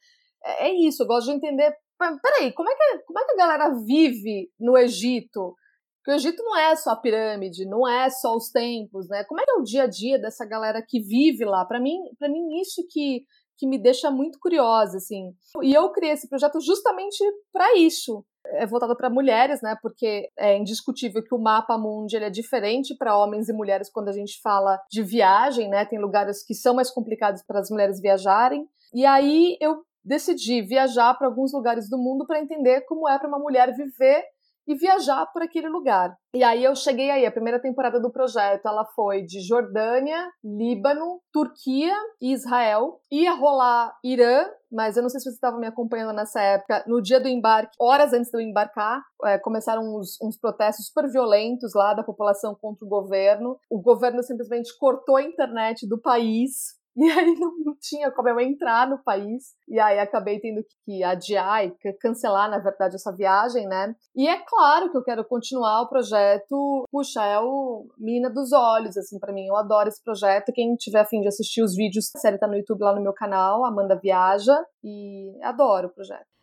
É, 0.43 0.67
é 0.67 0.87
isso, 0.87 1.03
eu 1.03 1.07
gosto 1.07 1.27
de 1.27 1.33
entender. 1.33 1.73
Peraí, 1.97 2.51
como 2.53 2.69
é, 2.69 2.75
que, 2.75 3.03
como 3.05 3.19
é 3.19 3.25
que 3.25 3.31
a 3.31 3.37
galera 3.37 3.69
vive 3.85 4.49
no 4.59 4.77
Egito? 4.77 5.55
Porque 5.99 6.11
o 6.11 6.15
Egito 6.15 6.43
não 6.43 6.57
é 6.57 6.75
só 6.75 6.91
a 6.91 6.97
pirâmide, 6.97 7.65
não 7.65 7.87
é 7.87 8.09
só 8.09 8.35
os 8.35 8.49
templos, 8.49 9.07
né? 9.07 9.23
Como 9.23 9.39
é 9.39 9.45
que 9.45 9.51
é 9.51 9.55
o 9.55 9.63
dia 9.63 9.83
a 9.83 9.87
dia 9.87 10.19
dessa 10.19 10.45
galera 10.45 10.83
que 10.85 10.99
vive 10.99 11.45
lá? 11.45 11.63
Para 11.63 11.79
mim, 11.79 11.97
para 12.19 12.27
mim 12.27 12.59
isso 12.59 12.85
que 12.89 13.23
que 13.57 13.67
me 13.67 13.77
deixa 13.77 14.09
muito 14.11 14.39
curiosa, 14.39 14.97
assim. 14.97 15.33
E 15.61 15.73
eu 15.73 15.89
criei 15.91 16.13
esse 16.13 16.27
projeto 16.27 16.59
justamente 16.59 17.23
para 17.51 17.77
isso. 17.77 18.25
É 18.45 18.65
voltado 18.65 18.95
para 18.97 19.09
mulheres, 19.09 19.61
né? 19.61 19.77
Porque 19.81 20.27
é 20.37 20.57
indiscutível 20.57 21.23
que 21.23 21.33
o 21.33 21.39
mapa 21.39 21.77
mundi 21.77 22.15
ele 22.15 22.25
é 22.25 22.29
diferente 22.29 22.95
para 22.97 23.17
homens 23.17 23.47
e 23.47 23.53
mulheres 23.53 23.89
quando 23.89 24.09
a 24.09 24.11
gente 24.11 24.41
fala 24.41 24.77
de 24.91 25.01
viagem, 25.01 25.69
né? 25.69 25.85
Tem 25.85 25.99
lugares 25.99 26.43
que 26.45 26.53
são 26.53 26.75
mais 26.75 26.91
complicados 26.91 27.41
para 27.41 27.59
as 27.59 27.69
mulheres 27.69 28.01
viajarem. 28.01 28.67
E 28.93 29.05
aí 29.05 29.55
eu 29.61 29.81
decidi 30.03 30.61
viajar 30.61 31.13
para 31.15 31.27
alguns 31.27 31.53
lugares 31.53 31.89
do 31.89 31.97
mundo 31.97 32.25
para 32.25 32.41
entender 32.41 32.81
como 32.81 33.07
é 33.07 33.17
para 33.17 33.27
uma 33.27 33.39
mulher 33.39 33.73
viver 33.75 34.23
e 34.67 34.75
viajar 34.75 35.25
por 35.27 35.41
aquele 35.41 35.67
lugar. 35.67 36.15
E 36.35 36.43
aí 36.43 36.63
eu 36.63 36.75
cheguei 36.75 37.11
aí, 37.11 37.25
a 37.25 37.31
primeira 37.31 37.61
temporada 37.61 37.99
do 37.99 38.11
projeto, 38.11 38.65
ela 38.65 38.85
foi 38.85 39.23
de 39.23 39.39
Jordânia, 39.41 40.27
Líbano, 40.43 41.21
Turquia 41.31 41.95
e 42.21 42.33
Israel. 42.33 42.99
Ia 43.11 43.33
rolar 43.33 43.93
Irã, 44.03 44.45
mas 44.71 44.95
eu 44.97 45.03
não 45.03 45.09
sei 45.09 45.19
se 45.19 45.29
você 45.29 45.35
estava 45.35 45.59
me 45.59 45.67
acompanhando 45.67 46.13
nessa 46.13 46.41
época. 46.41 46.83
No 46.87 47.01
dia 47.01 47.19
do 47.19 47.27
embarque, 47.27 47.75
horas 47.79 48.13
antes 48.13 48.31
de 48.31 48.37
eu 48.37 48.41
embarcar, 48.41 49.01
é, 49.25 49.37
começaram 49.37 49.83
uns, 49.83 50.17
uns 50.21 50.37
protestos 50.37 50.87
super 50.87 51.09
violentos 51.09 51.73
lá 51.75 51.93
da 51.93 52.03
população 52.03 52.55
contra 52.59 52.85
o 52.85 52.89
governo. 52.89 53.57
O 53.69 53.81
governo 53.81 54.23
simplesmente 54.23 54.75
cortou 54.79 55.17
a 55.17 55.23
internet 55.23 55.87
do 55.87 55.99
país 55.99 56.81
e 56.97 57.09
aí 57.09 57.33
não, 57.39 57.51
tinha 57.81 58.11
como 58.11 58.29
eu 58.29 58.39
entrar 58.39 58.87
no 58.87 58.97
país. 59.03 59.55
E 59.67 59.79
aí 59.79 59.99
acabei 59.99 60.39
tendo 60.39 60.63
que 60.85 61.03
adiar 61.03 61.65
e 61.65 61.73
cancelar, 61.99 62.49
na 62.49 62.59
verdade, 62.59 62.95
essa 62.95 63.11
viagem, 63.11 63.67
né? 63.67 63.95
E 64.15 64.27
é 64.27 64.37
claro 64.45 64.91
que 64.91 64.97
eu 64.97 65.03
quero 65.03 65.25
continuar 65.25 65.81
o 65.81 65.89
projeto. 65.89 66.85
Puxa, 66.91 67.23
é 67.25 67.39
o 67.39 67.87
Mina 67.97 68.29
dos 68.29 68.51
Olhos, 68.51 68.95
assim, 68.95 69.19
para 69.19 69.33
mim. 69.33 69.47
Eu 69.47 69.55
adoro 69.55 69.89
esse 69.89 70.03
projeto. 70.03 70.53
Quem 70.53 70.75
tiver 70.75 71.01
afim 71.01 71.21
de 71.21 71.27
assistir 71.27 71.63
os 71.63 71.75
vídeos, 71.75 72.11
a 72.15 72.19
série 72.19 72.37
tá 72.37 72.47
no 72.47 72.55
YouTube 72.55 72.83
lá 72.83 72.93
no 72.93 73.01
meu 73.01 73.13
canal, 73.13 73.65
Amanda 73.65 73.95
Viaja. 73.95 74.63
E 74.83 75.31
adoro 75.41 75.87
o 75.87 75.91
projeto. 75.91 76.33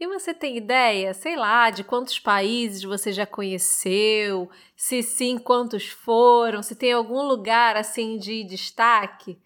E 0.00 0.06
você 0.06 0.32
tem 0.32 0.56
ideia, 0.56 1.12
sei 1.12 1.34
lá, 1.34 1.70
de 1.70 1.82
quantos 1.82 2.20
países 2.20 2.84
você 2.84 3.12
já 3.12 3.26
conheceu? 3.26 4.48
Se 4.76 5.02
sim, 5.02 5.36
quantos 5.38 5.88
foram? 5.88 6.62
Se 6.62 6.76
tem 6.76 6.92
algum 6.92 7.22
lugar 7.22 7.76
assim 7.76 8.16
de 8.16 8.44
destaque? 8.44 9.36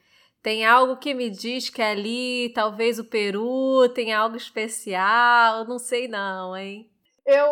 Tem 0.43 0.67
algo 0.67 0.97
que 0.97 1.15
me 1.15 1.31
diz 1.31 1.71
que 1.71 1.81
ali, 1.81 2.53
talvez 2.53 2.99
o 2.99 3.05
Peru 3.05 3.89
tem 3.95 4.13
algo 4.13 4.37
especial, 4.37 5.65
não 5.69 5.79
sei 5.79 6.09
não, 6.09 6.57
hein? 6.57 6.91
Eu, 7.25 7.49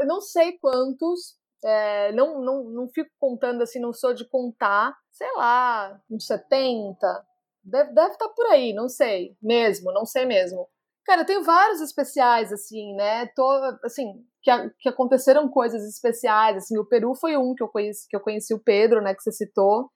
eu 0.00 0.04
não 0.04 0.20
sei 0.20 0.58
quantos, 0.58 1.36
é, 1.64 2.10
não, 2.12 2.40
não, 2.40 2.64
não 2.64 2.88
fico 2.88 3.10
contando 3.20 3.62
assim, 3.62 3.78
não 3.78 3.92
sou 3.92 4.12
de 4.12 4.28
contar, 4.28 4.96
sei 5.12 5.32
lá, 5.36 6.00
uns 6.10 6.26
70, 6.26 6.96
deve, 7.62 7.92
deve 7.92 8.12
estar 8.12 8.26
tá 8.28 8.34
por 8.34 8.46
aí, 8.46 8.72
não 8.72 8.88
sei, 8.88 9.36
mesmo, 9.40 9.92
não 9.92 10.04
sei 10.04 10.26
mesmo. 10.26 10.68
Cara, 11.04 11.20
eu 11.20 11.26
tenho 11.26 11.44
vários 11.44 11.80
especiais, 11.80 12.52
assim, 12.52 12.96
né, 12.96 13.26
tô, 13.36 13.48
assim, 13.84 14.24
que, 14.42 14.50
que 14.80 14.88
aconteceram 14.88 15.48
coisas 15.48 15.84
especiais, 15.88 16.56
assim, 16.56 16.76
o 16.78 16.84
Peru 16.84 17.14
foi 17.14 17.36
um 17.36 17.54
que 17.54 17.62
eu 17.62 17.68
conheci, 17.68 18.08
que 18.08 18.16
eu 18.16 18.20
conheci 18.20 18.52
o 18.52 18.58
Pedro, 18.58 19.00
né, 19.00 19.14
que 19.14 19.22
você 19.22 19.30
citou, 19.30 19.88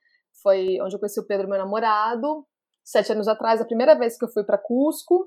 foi 0.43 0.81
onde 0.81 0.95
eu 0.95 0.99
conheci 0.99 1.21
o 1.21 1.27
Pedro, 1.27 1.49
meu 1.49 1.59
namorado. 1.59 2.47
Sete 2.85 3.13
anos 3.13 3.29
atrás, 3.29 3.61
a 3.61 3.65
primeira 3.65 3.95
vez 3.95 4.19
que 4.19 4.25
eu 4.25 4.31
fui 4.31 4.45
para 4.45 4.59
Cusco. 4.59 5.27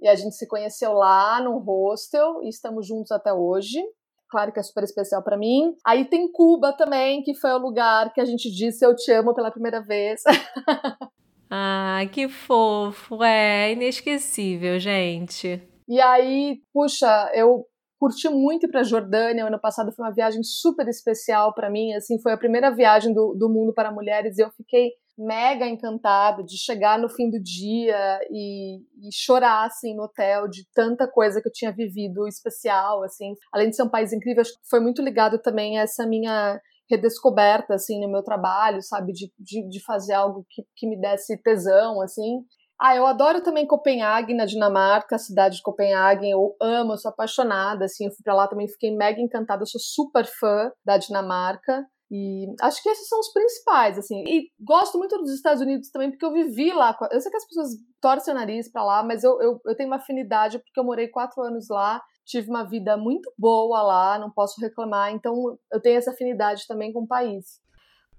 E 0.00 0.08
a 0.08 0.14
gente 0.14 0.36
se 0.36 0.46
conheceu 0.46 0.92
lá 0.92 1.40
num 1.42 1.58
hostel 1.58 2.42
e 2.42 2.48
estamos 2.48 2.86
juntos 2.86 3.10
até 3.10 3.32
hoje. 3.32 3.82
Claro 4.30 4.52
que 4.52 4.60
é 4.60 4.62
super 4.62 4.84
especial 4.84 5.22
para 5.22 5.36
mim. 5.36 5.74
Aí 5.84 6.04
tem 6.04 6.30
Cuba 6.30 6.72
também, 6.72 7.22
que 7.22 7.34
foi 7.34 7.50
o 7.50 7.58
lugar 7.58 8.12
que 8.12 8.20
a 8.20 8.24
gente 8.24 8.50
disse 8.50 8.84
eu 8.84 8.94
te 8.94 9.10
amo 9.10 9.34
pela 9.34 9.50
primeira 9.50 9.80
vez. 9.80 10.22
ah, 11.50 12.00
que 12.12 12.28
fofo. 12.28 13.22
É 13.24 13.72
inesquecível, 13.72 14.78
gente. 14.78 15.62
E 15.88 16.00
aí, 16.00 16.60
puxa, 16.72 17.32
eu 17.34 17.64
curti 17.98 18.28
muito 18.28 18.66
ir 18.66 18.70
para 18.70 18.82
Jordânia. 18.82 19.44
O 19.44 19.48
ano 19.48 19.60
passado 19.60 19.92
foi 19.92 20.04
uma 20.04 20.14
viagem 20.14 20.42
super 20.42 20.86
especial 20.88 21.52
para 21.54 21.70
mim. 21.70 21.92
Assim, 21.94 22.20
foi 22.20 22.32
a 22.32 22.38
primeira 22.38 22.70
viagem 22.70 23.12
do, 23.12 23.34
do 23.34 23.48
mundo 23.48 23.72
para 23.74 23.92
mulheres 23.92 24.38
e 24.38 24.42
eu 24.42 24.50
fiquei 24.50 24.92
mega 25.18 25.66
encantada 25.66 26.44
de 26.44 26.56
chegar 26.56 26.96
no 26.96 27.08
fim 27.08 27.28
do 27.28 27.42
dia 27.42 28.20
e, 28.30 28.76
e, 28.76 29.12
chorar 29.12 29.66
assim 29.66 29.92
no 29.92 30.04
hotel 30.04 30.46
de 30.46 30.64
tanta 30.72 31.08
coisa 31.08 31.42
que 31.42 31.48
eu 31.48 31.52
tinha 31.52 31.72
vivido 31.72 32.28
especial 32.28 33.02
assim 33.02 33.34
além 33.52 33.68
de 33.68 33.74
ser 33.74 33.82
um 33.82 33.88
país 33.88 34.12
incrível 34.12 34.44
foi 34.70 34.78
muito 34.78 35.02
ligado 35.02 35.36
também 35.40 35.76
a 35.76 35.82
essa 35.82 36.06
minha 36.06 36.60
redescoberta 36.88 37.74
assim 37.74 38.00
no 38.00 38.08
meu 38.08 38.22
trabalho 38.22 38.80
sabe 38.80 39.12
de, 39.12 39.32
de, 39.36 39.68
de 39.68 39.84
fazer 39.84 40.14
algo 40.14 40.46
que, 40.48 40.62
que 40.76 40.86
me 40.86 40.96
desse 40.96 41.36
tesão 41.42 42.00
assim 42.00 42.44
ah, 42.80 42.94
eu 42.94 43.06
adoro 43.06 43.42
também 43.42 43.66
Copenhague, 43.66 44.34
na 44.34 44.44
Dinamarca, 44.44 45.16
a 45.16 45.18
cidade 45.18 45.56
de 45.56 45.62
Copenhague. 45.62 46.30
Eu 46.30 46.54
amo, 46.60 46.92
eu 46.92 46.96
sou 46.96 47.10
apaixonada, 47.10 47.86
assim. 47.86 48.06
Eu 48.06 48.12
fui 48.12 48.22
pra 48.22 48.34
lá 48.34 48.46
também, 48.46 48.68
fiquei 48.68 48.94
mega 48.94 49.20
encantada. 49.20 49.62
Eu 49.62 49.66
sou 49.66 49.80
super 49.80 50.24
fã 50.24 50.70
da 50.84 50.96
Dinamarca. 50.96 51.84
E 52.10 52.46
acho 52.62 52.82
que 52.82 52.88
esses 52.88 53.08
são 53.08 53.18
os 53.18 53.32
principais, 53.32 53.98
assim. 53.98 54.22
E 54.26 54.48
gosto 54.60 54.96
muito 54.96 55.18
dos 55.18 55.32
Estados 55.34 55.60
Unidos 55.60 55.90
também, 55.90 56.10
porque 56.10 56.24
eu 56.24 56.32
vivi 56.32 56.72
lá. 56.72 56.96
Eu 57.10 57.20
sei 57.20 57.30
que 57.30 57.36
as 57.36 57.46
pessoas 57.46 57.70
torcem 58.00 58.32
o 58.32 58.36
nariz 58.36 58.70
pra 58.70 58.84
lá, 58.84 59.02
mas 59.02 59.24
eu, 59.24 59.42
eu, 59.42 59.60
eu 59.66 59.76
tenho 59.76 59.88
uma 59.88 59.96
afinidade, 59.96 60.58
porque 60.58 60.78
eu 60.78 60.84
morei 60.84 61.08
quatro 61.08 61.42
anos 61.42 61.68
lá, 61.68 62.00
tive 62.24 62.48
uma 62.48 62.62
vida 62.62 62.96
muito 62.96 63.30
boa 63.36 63.82
lá, 63.82 64.18
não 64.18 64.30
posso 64.30 64.60
reclamar. 64.60 65.12
Então, 65.12 65.58
eu 65.70 65.80
tenho 65.82 65.98
essa 65.98 66.12
afinidade 66.12 66.66
também 66.66 66.92
com 66.92 67.02
o 67.02 67.08
país. 67.08 67.60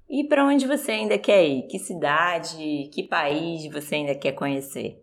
E 0.10 0.28
para 0.28 0.46
onde 0.46 0.66
você 0.66 0.92
ainda 0.92 1.20
quer 1.20 1.46
ir? 1.46 1.68
Que 1.68 1.78
cidade, 1.78 2.90
que 2.92 3.08
país 3.08 3.72
você 3.72 3.96
ainda 3.96 4.16
quer 4.16 4.34
conhecer? 4.34 4.98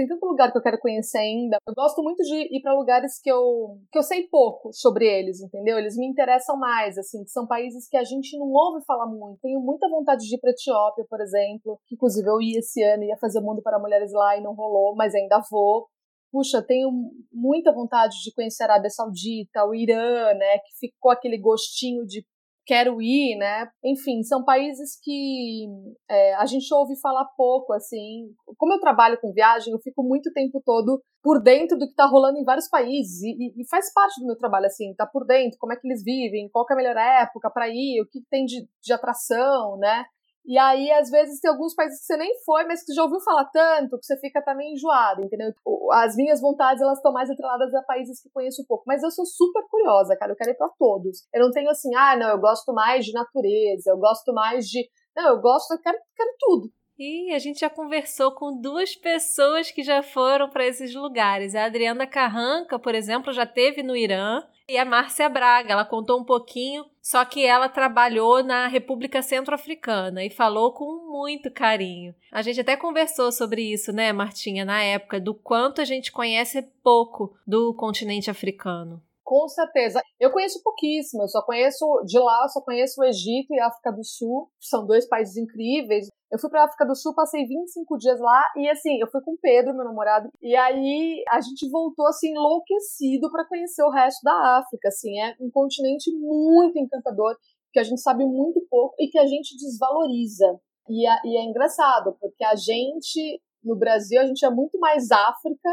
tem 0.00 0.06
tanto 0.06 0.24
lugar 0.26 0.50
que 0.50 0.58
eu 0.58 0.62
quero 0.62 0.78
conhecer 0.78 1.18
ainda. 1.18 1.58
Eu 1.66 1.74
gosto 1.74 2.02
muito 2.02 2.22
de 2.22 2.56
ir 2.56 2.60
para 2.62 2.74
lugares 2.74 3.20
que 3.20 3.30
eu, 3.30 3.78
que 3.92 3.98
eu 3.98 4.02
sei 4.02 4.26
pouco 4.28 4.72
sobre 4.72 5.04
eles, 5.06 5.40
entendeu? 5.40 5.78
Eles 5.78 5.96
me 5.96 6.06
interessam 6.06 6.56
mais, 6.58 6.96
assim, 6.96 7.22
que 7.22 7.30
são 7.30 7.46
países 7.46 7.88
que 7.88 7.96
a 7.96 8.04
gente 8.04 8.38
não 8.38 8.50
ouve 8.50 8.84
falar 8.86 9.06
muito. 9.06 9.40
Tenho 9.40 9.60
muita 9.60 9.88
vontade 9.88 10.26
de 10.26 10.34
ir 10.34 10.38
para 10.38 10.50
Etiópia, 10.50 11.04
por 11.08 11.20
exemplo, 11.20 11.78
inclusive 11.92 12.28
eu 12.28 12.40
ia 12.40 12.58
esse 12.58 12.82
ano, 12.82 13.04
ia 13.04 13.16
fazer 13.18 13.40
o 13.40 13.42
Mundo 13.42 13.62
para 13.62 13.78
Mulheres 13.78 14.12
lá 14.12 14.36
e 14.36 14.42
não 14.42 14.54
rolou, 14.54 14.94
mas 14.94 15.14
ainda 15.14 15.42
vou. 15.50 15.88
Puxa, 16.32 16.62
tenho 16.62 16.88
muita 17.32 17.72
vontade 17.72 18.14
de 18.22 18.32
conhecer 18.32 18.62
a 18.62 18.66
Arábia 18.66 18.90
Saudita, 18.90 19.66
o 19.66 19.74
Irã, 19.74 20.32
né, 20.34 20.58
que 20.58 20.78
ficou 20.78 21.10
aquele 21.10 21.36
gostinho 21.36 22.06
de 22.06 22.24
quero 22.66 23.00
ir, 23.00 23.36
né? 23.36 23.68
Enfim, 23.84 24.22
são 24.22 24.44
países 24.44 24.98
que 25.02 25.66
é, 26.08 26.34
a 26.34 26.46
gente 26.46 26.72
ouve 26.72 26.98
falar 27.00 27.24
pouco, 27.36 27.72
assim. 27.72 28.32
Como 28.56 28.72
eu 28.72 28.80
trabalho 28.80 29.18
com 29.20 29.32
viagem, 29.32 29.72
eu 29.72 29.80
fico 29.80 30.02
muito 30.02 30.32
tempo 30.32 30.62
todo 30.64 31.02
por 31.22 31.42
dentro 31.42 31.76
do 31.76 31.84
que 31.84 31.92
está 31.92 32.06
rolando 32.06 32.38
em 32.38 32.44
vários 32.44 32.68
países 32.68 33.22
e, 33.22 33.52
e, 33.60 33.68
faz 33.68 33.92
parte 33.92 34.20
do 34.20 34.26
meu 34.26 34.36
trabalho, 34.36 34.66
assim, 34.66 34.94
tá 34.94 35.06
por 35.06 35.26
dentro, 35.26 35.58
como 35.58 35.72
é 35.72 35.76
que 35.76 35.86
eles 35.86 36.02
vivem, 36.02 36.48
qual 36.50 36.64
é 36.70 36.72
a 36.72 36.76
melhor 36.76 36.96
época 36.96 37.50
para 37.50 37.68
ir, 37.68 38.00
o 38.00 38.08
que 38.08 38.20
tem 38.30 38.44
de, 38.46 38.66
de 38.82 38.92
atração, 38.92 39.76
né? 39.76 40.04
E 40.44 40.58
aí, 40.58 40.90
às 40.92 41.10
vezes, 41.10 41.40
tem 41.40 41.50
alguns 41.50 41.74
países 41.74 42.00
que 42.00 42.06
você 42.06 42.16
nem 42.16 42.34
foi, 42.44 42.64
mas 42.64 42.84
que 42.84 42.94
já 42.94 43.02
ouviu 43.02 43.20
falar 43.20 43.44
tanto 43.46 43.98
que 43.98 44.06
você 44.06 44.16
fica 44.18 44.42
também 44.42 44.72
enjoado, 44.72 45.22
entendeu? 45.22 45.52
As 45.92 46.16
minhas 46.16 46.40
vontades, 46.40 46.82
elas 46.82 46.98
estão 46.98 47.12
mais 47.12 47.30
atreladas 47.30 47.74
a 47.74 47.82
países 47.82 48.22
que 48.22 48.30
conheço 48.30 48.64
pouco. 48.66 48.84
Mas 48.86 49.02
eu 49.02 49.10
sou 49.10 49.26
super 49.26 49.62
curiosa, 49.70 50.16
cara. 50.16 50.32
Eu 50.32 50.36
quero 50.36 50.50
ir 50.50 50.56
pra 50.56 50.70
todos. 50.78 51.26
Eu 51.32 51.44
não 51.44 51.50
tenho 51.50 51.70
assim, 51.70 51.94
ah, 51.94 52.16
não, 52.16 52.30
eu 52.30 52.40
gosto 52.40 52.72
mais 52.72 53.04
de 53.04 53.12
natureza, 53.12 53.90
eu 53.90 53.98
gosto 53.98 54.32
mais 54.32 54.66
de. 54.66 54.88
Não, 55.16 55.28
eu 55.28 55.40
gosto, 55.40 55.72
eu 55.72 55.78
quero, 55.80 55.98
quero 56.16 56.34
tudo. 56.38 56.70
E 57.02 57.32
a 57.32 57.38
gente 57.38 57.60
já 57.60 57.70
conversou 57.70 58.30
com 58.32 58.60
duas 58.60 58.94
pessoas 58.94 59.70
que 59.70 59.82
já 59.82 60.02
foram 60.02 60.50
para 60.50 60.66
esses 60.66 60.94
lugares. 60.94 61.54
A 61.54 61.64
Adriana 61.64 62.06
Carranca, 62.06 62.78
por 62.78 62.94
exemplo, 62.94 63.32
já 63.32 63.46
teve 63.46 63.82
no 63.82 63.96
Irã. 63.96 64.42
E 64.68 64.76
a 64.76 64.84
Márcia 64.84 65.26
Braga, 65.26 65.72
ela 65.72 65.84
contou 65.86 66.20
um 66.20 66.24
pouquinho, 66.24 66.84
só 67.00 67.24
que 67.24 67.44
ela 67.44 67.70
trabalhou 67.70 68.44
na 68.44 68.68
República 68.68 69.22
Centro-Africana 69.22 70.22
e 70.22 70.28
falou 70.28 70.72
com 70.72 71.10
muito 71.10 71.50
carinho. 71.50 72.14
A 72.30 72.42
gente 72.42 72.60
até 72.60 72.76
conversou 72.76 73.32
sobre 73.32 73.62
isso, 73.62 73.92
né, 73.92 74.12
Martinha, 74.12 74.64
na 74.66 74.82
época, 74.82 75.18
do 75.18 75.34
quanto 75.34 75.80
a 75.80 75.84
gente 75.86 76.12
conhece 76.12 76.62
pouco 76.84 77.34
do 77.46 77.72
continente 77.72 78.30
africano. 78.30 79.02
Com 79.30 79.46
certeza. 79.46 80.02
Eu 80.18 80.32
conheço 80.32 80.60
pouquíssimo, 80.60 81.22
eu 81.22 81.28
só 81.28 81.40
conheço 81.40 81.86
de 82.04 82.18
lá, 82.18 82.48
só 82.48 82.60
conheço 82.60 83.00
o 83.00 83.04
Egito 83.04 83.54
e 83.54 83.60
a 83.60 83.68
África 83.68 83.92
do 83.92 84.02
Sul, 84.02 84.50
são 84.58 84.84
dois 84.84 85.06
países 85.06 85.36
incríveis. 85.36 86.08
Eu 86.32 86.36
fui 86.36 86.50
para 86.50 86.64
África 86.64 86.84
do 86.84 86.96
Sul, 86.96 87.14
passei 87.14 87.46
25 87.46 87.96
dias 87.96 88.18
lá 88.18 88.44
e 88.56 88.68
assim, 88.68 89.00
eu 89.00 89.06
fui 89.08 89.20
com 89.20 89.34
o 89.34 89.38
Pedro, 89.40 89.72
meu 89.72 89.84
namorado, 89.84 90.28
e 90.42 90.56
aí 90.56 91.22
a 91.28 91.40
gente 91.40 91.70
voltou 91.70 92.08
assim 92.08 92.32
enlouquecido 92.32 93.30
para 93.30 93.46
conhecer 93.46 93.84
o 93.84 93.90
resto 93.90 94.20
da 94.24 94.58
África, 94.58 94.88
assim, 94.88 95.16
é 95.20 95.36
um 95.40 95.48
continente 95.48 96.10
muito 96.10 96.76
encantador 96.76 97.36
que 97.72 97.78
a 97.78 97.84
gente 97.84 98.00
sabe 98.00 98.26
muito 98.26 98.60
pouco 98.68 98.96
e 98.98 99.06
que 99.06 99.18
a 99.20 99.26
gente 99.28 99.56
desvaloriza. 99.56 100.58
E, 100.88 101.06
a, 101.06 101.20
e 101.24 101.36
é 101.36 101.44
engraçado, 101.44 102.16
porque 102.20 102.44
a 102.44 102.56
gente 102.56 103.40
no 103.62 103.76
Brasil 103.76 104.20
a 104.20 104.26
gente 104.26 104.44
é 104.44 104.50
muito 104.50 104.76
mais 104.80 105.10
África 105.12 105.70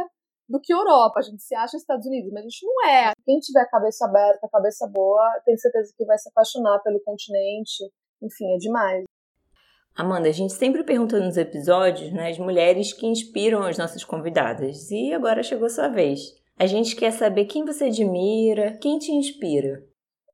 do 0.50 0.60
que 0.60 0.74
Europa. 0.74 1.20
A 1.20 1.22
gente 1.22 1.42
se 1.42 1.56
acha 1.56 1.78
Estados 1.78 2.06
Unidos, 2.06 2.32
mas 2.32 2.42
a 2.42 2.48
gente 2.48 2.66
não 2.66 2.90
é. 2.90 3.12
Quem 3.26 3.40
tiver 3.40 3.62
a 3.62 3.70
cabeça 3.70 4.06
aberta, 4.06 4.46
a 4.46 4.50
cabeça 4.50 4.88
boa, 4.88 5.42
tem 5.46 5.58
certeza 5.58 5.94
que 5.96 6.06
vai 6.06 6.18
se 6.18 6.30
apaixonar 6.30 6.80
pelo 6.84 7.02
continente. 7.04 7.84
Enfim, 8.22 8.54
é 8.56 8.58
demais. 8.58 9.04
Amanda, 9.96 10.30
a 10.30 10.32
gente 10.32 10.54
sempre 10.54 10.84
pergunta 10.84 11.20
nos 11.20 11.38
episódios 11.38 12.14
né, 12.14 12.30
as 12.30 12.38
mulheres 12.38 12.94
que 12.94 13.08
inspiram 13.08 13.64
as 13.64 13.78
nossas 13.78 14.04
convidadas. 14.04 14.92
E 14.92 15.12
agora 15.12 15.42
chegou 15.42 15.66
a 15.66 15.70
sua 15.70 15.88
vez. 15.88 16.20
A 16.60 16.68
gente 16.68 16.96
quer 16.96 17.12
saber 17.12 17.46
quem 17.46 17.66
você 17.66 17.86
admira, 17.86 18.78
quem 18.80 19.00
te 19.00 19.12
inspira. 19.12 19.84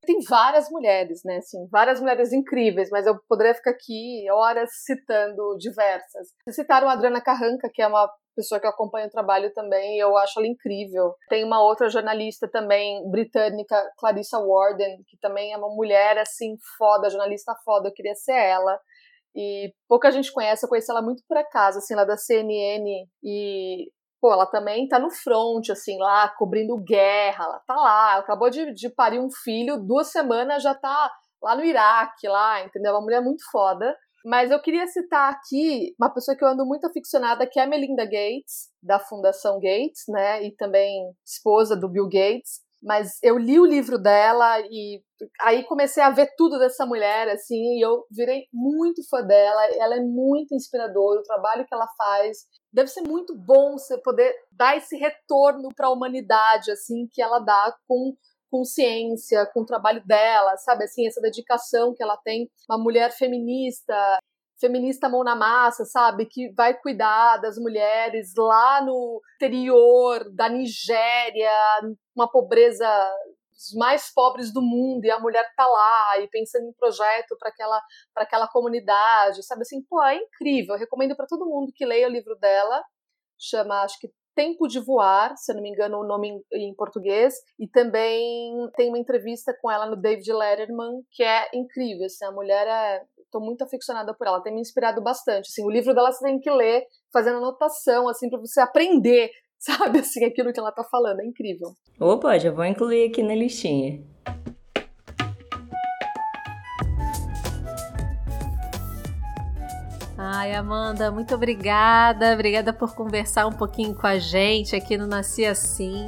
Tem 0.05 0.19
várias 0.27 0.69
mulheres, 0.69 1.21
né? 1.23 1.37
Assim, 1.37 1.65
várias 1.71 2.01
mulheres 2.01 2.33
incríveis, 2.33 2.89
mas 2.89 3.05
eu 3.05 3.17
poderia 3.27 3.53
ficar 3.53 3.71
aqui 3.71 4.29
horas 4.29 4.69
citando 4.85 5.57
diversas. 5.57 6.27
Vocês 6.43 6.57
citaram 6.57 6.89
a 6.89 6.93
Adriana 6.93 7.21
Carranca, 7.21 7.69
que 7.73 7.81
é 7.81 7.87
uma 7.87 8.09
pessoa 8.35 8.59
que 8.59 8.67
acompanha 8.67 9.07
o 9.07 9.11
trabalho 9.11 9.53
também, 9.53 9.97
eu 9.97 10.17
acho 10.17 10.39
ela 10.39 10.47
incrível. 10.47 11.15
Tem 11.29 11.43
uma 11.43 11.61
outra 11.61 11.89
jornalista 11.89 12.47
também, 12.47 13.09
britânica, 13.09 13.75
Clarissa 13.97 14.39
Warden, 14.39 15.03
que 15.07 15.17
também 15.19 15.53
é 15.53 15.57
uma 15.57 15.69
mulher, 15.69 16.17
assim, 16.17 16.55
foda, 16.77 17.09
jornalista 17.09 17.55
foda, 17.63 17.89
eu 17.89 17.93
queria 17.93 18.15
ser 18.15 18.33
ela. 18.33 18.79
E 19.35 19.73
pouca 19.87 20.11
gente 20.11 20.31
conhece, 20.31 20.65
eu 20.65 20.69
conheci 20.69 20.91
ela 20.91 21.01
muito 21.01 21.23
por 21.27 21.37
acaso, 21.37 21.79
assim, 21.79 21.95
lá 21.95 22.05
da 22.05 22.17
CNN, 22.17 23.07
e 23.23 23.89
pô, 24.21 24.31
ela 24.31 24.45
também 24.45 24.87
tá 24.87 24.99
no 24.99 25.11
front, 25.11 25.69
assim, 25.69 25.97
lá, 25.97 26.29
cobrindo 26.29 26.77
guerra, 26.81 27.43
ela 27.43 27.59
tá 27.67 27.75
lá, 27.75 28.17
acabou 28.17 28.49
de, 28.49 28.73
de 28.73 28.89
parir 28.89 29.19
um 29.19 29.29
filho, 29.43 29.77
duas 29.77 30.11
semanas 30.11 30.63
já 30.63 30.73
tá 30.73 31.11
lá 31.41 31.55
no 31.57 31.63
Iraque, 31.65 32.27
lá, 32.29 32.63
entendeu? 32.63 32.93
Uma 32.93 33.01
mulher 33.01 33.21
muito 33.21 33.43
foda. 33.51 33.93
Mas 34.23 34.51
eu 34.51 34.61
queria 34.61 34.87
citar 34.87 35.31
aqui 35.33 35.93
uma 35.99 36.09
pessoa 36.13 36.35
que 36.35 36.43
eu 36.43 36.47
ando 36.47 36.65
muito 36.65 36.85
aficionada, 36.87 37.45
que 37.45 37.59
é 37.59 37.63
a 37.63 37.67
Melinda 37.67 38.05
Gates, 38.05 38.69
da 38.81 38.99
Fundação 38.99 39.59
Gates, 39.59 40.03
né? 40.07 40.43
E 40.43 40.55
também 40.55 41.13
esposa 41.25 41.75
do 41.75 41.89
Bill 41.89 42.05
Gates. 42.05 42.61
Mas 42.81 43.17
eu 43.23 43.37
li 43.37 43.59
o 43.59 43.65
livro 43.65 43.97
dela 43.97 44.59
e 44.59 45.01
aí 45.41 45.63
comecei 45.63 46.03
a 46.03 46.09
ver 46.09 46.33
tudo 46.37 46.59
dessa 46.59 46.85
mulher, 46.85 47.29
assim, 47.29 47.77
e 47.77 47.81
eu 47.81 48.05
virei 48.11 48.47
muito 48.51 49.01
fã 49.09 49.21
dela. 49.21 49.65
Ela 49.77 49.95
é 49.95 50.01
muito 50.01 50.53
inspiradora, 50.53 51.21
o 51.21 51.23
trabalho 51.23 51.65
que 51.65 51.73
ela 51.73 51.87
faz. 51.97 52.39
Deve 52.73 52.89
ser 52.89 53.01
muito 53.01 53.33
bom 53.37 53.73
você 53.73 53.97
poder 53.99 54.33
dar 54.51 54.75
esse 54.75 54.97
retorno 54.97 55.69
para 55.75 55.87
a 55.87 55.91
humanidade, 55.91 56.71
assim, 56.71 57.07
que 57.11 57.21
ela 57.21 57.39
dá 57.39 57.73
com 57.87 58.13
consciência, 58.53 59.47
com 59.51 59.61
o 59.61 59.65
trabalho 59.65 60.05
dela, 60.05 60.55
sabe? 60.57 60.83
Assim, 60.83 61.07
essa 61.07 61.19
dedicação 61.19 61.91
que 61.95 62.03
ela 62.03 62.15
tem. 62.17 62.47
Uma 62.69 62.77
mulher 62.77 63.11
feminista, 63.11 63.95
feminista 64.59 65.09
mão 65.09 65.23
na 65.23 65.35
massa, 65.35 65.85
sabe? 65.85 66.27
Que 66.27 66.53
vai 66.53 66.75
cuidar 66.79 67.37
das 67.37 67.57
mulheres 67.57 68.31
lá 68.37 68.85
no 68.85 69.19
interior 69.37 70.31
da 70.35 70.47
Nigéria, 70.49 71.49
uma 72.15 72.29
pobreza 72.29 72.87
os 73.55 73.73
mais 73.75 74.11
pobres 74.13 74.51
do 74.51 74.61
mundo 74.61 75.05
e 75.05 75.11
a 75.11 75.19
mulher 75.19 75.45
tá 75.55 75.65
lá 75.65 76.19
e 76.19 76.27
pensando 76.27 76.65
em 76.67 76.73
projeto 76.73 77.37
para 77.39 77.49
aquela 77.49 77.81
para 78.13 78.23
aquela 78.23 78.47
comunidade, 78.47 79.43
sabe 79.43 79.61
assim, 79.61 79.81
pô, 79.83 80.03
é 80.03 80.15
incrível. 80.15 80.75
Eu 80.75 80.79
recomendo 80.79 81.15
para 81.15 81.27
todo 81.27 81.45
mundo 81.45 81.71
que 81.73 81.85
leia 81.85 82.07
o 82.07 82.11
livro 82.11 82.35
dela. 82.35 82.83
Chama, 83.39 83.83
acho 83.83 83.99
que 83.99 84.09
Tempo 84.35 84.67
de 84.67 84.79
Voar, 84.79 85.35
se 85.37 85.51
eu 85.51 85.55
não 85.55 85.63
me 85.63 85.69
engano 85.69 85.99
o 85.99 86.07
nome 86.07 86.41
em, 86.51 86.73
português, 86.75 87.33
e 87.59 87.67
também 87.67 88.53
tem 88.75 88.89
uma 88.89 88.97
entrevista 88.97 89.55
com 89.61 89.69
ela 89.69 89.85
no 89.85 89.95
David 89.95 90.31
Letterman, 90.31 91.01
que 91.11 91.23
é 91.23 91.49
incrível, 91.53 92.05
assim, 92.05 92.25
a 92.25 92.31
mulher 92.31 92.67
é... 92.67 93.03
Tô 93.31 93.39
muito 93.39 93.63
aficionada 93.63 94.13
por 94.13 94.27
ela, 94.27 94.43
tem 94.43 94.53
me 94.53 94.61
inspirado 94.61 95.01
bastante, 95.01 95.47
assim, 95.47 95.65
o 95.65 95.69
livro 95.69 95.93
dela 95.93 96.11
você 96.11 96.23
tem 96.23 96.39
que 96.39 96.51
ler 96.51 96.83
fazendo 97.11 97.37
anotação, 97.37 98.07
assim, 98.07 98.29
para 98.29 98.39
você 98.39 98.61
aprender, 98.61 99.31
sabe, 99.57 99.99
assim, 99.99 100.23
aquilo 100.23 100.53
que 100.53 100.59
ela 100.59 100.71
tá 100.71 100.83
falando, 100.83 101.21
é 101.21 101.25
incrível. 101.25 101.69
Opa, 101.99 102.37
já 102.37 102.51
vou 102.51 102.65
incluir 102.65 103.09
aqui 103.09 103.23
na 103.23 103.33
listinha. 103.33 104.12
Ai, 110.43 110.53
Amanda, 110.55 111.09
muito 111.09 111.33
obrigada. 111.35 112.33
Obrigada 112.33 112.73
por 112.73 112.93
conversar 112.93 113.47
um 113.47 113.53
pouquinho 113.53 113.95
com 113.95 114.05
a 114.05 114.19
gente 114.19 114.75
aqui 114.75 114.97
no 114.97 115.07
Nasci 115.07 115.45
Assim. 115.45 116.05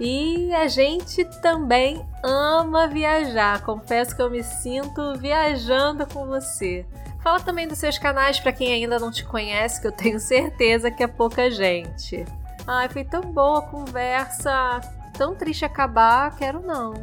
E 0.00 0.50
a 0.54 0.66
gente 0.66 1.26
também 1.42 2.02
ama 2.24 2.88
viajar. 2.88 3.60
Confesso 3.60 4.16
que 4.16 4.22
eu 4.22 4.30
me 4.30 4.42
sinto 4.42 5.18
viajando 5.18 6.06
com 6.06 6.24
você. 6.24 6.86
Fala 7.22 7.38
também 7.38 7.68
dos 7.68 7.76
seus 7.76 7.98
canais 7.98 8.40
para 8.40 8.50
quem 8.50 8.72
ainda 8.72 8.98
não 8.98 9.10
te 9.10 9.26
conhece, 9.26 9.78
que 9.78 9.86
eu 9.86 9.92
tenho 9.92 10.18
certeza 10.18 10.90
que 10.90 11.02
é 11.02 11.06
pouca 11.06 11.50
gente. 11.50 12.24
Ai, 12.66 12.88
foi 12.88 13.04
tão 13.04 13.20
boa 13.20 13.58
a 13.58 13.62
conversa. 13.62 14.80
Tão 15.18 15.34
triste 15.34 15.66
acabar, 15.66 16.34
quero 16.34 16.62
não. 16.62 16.94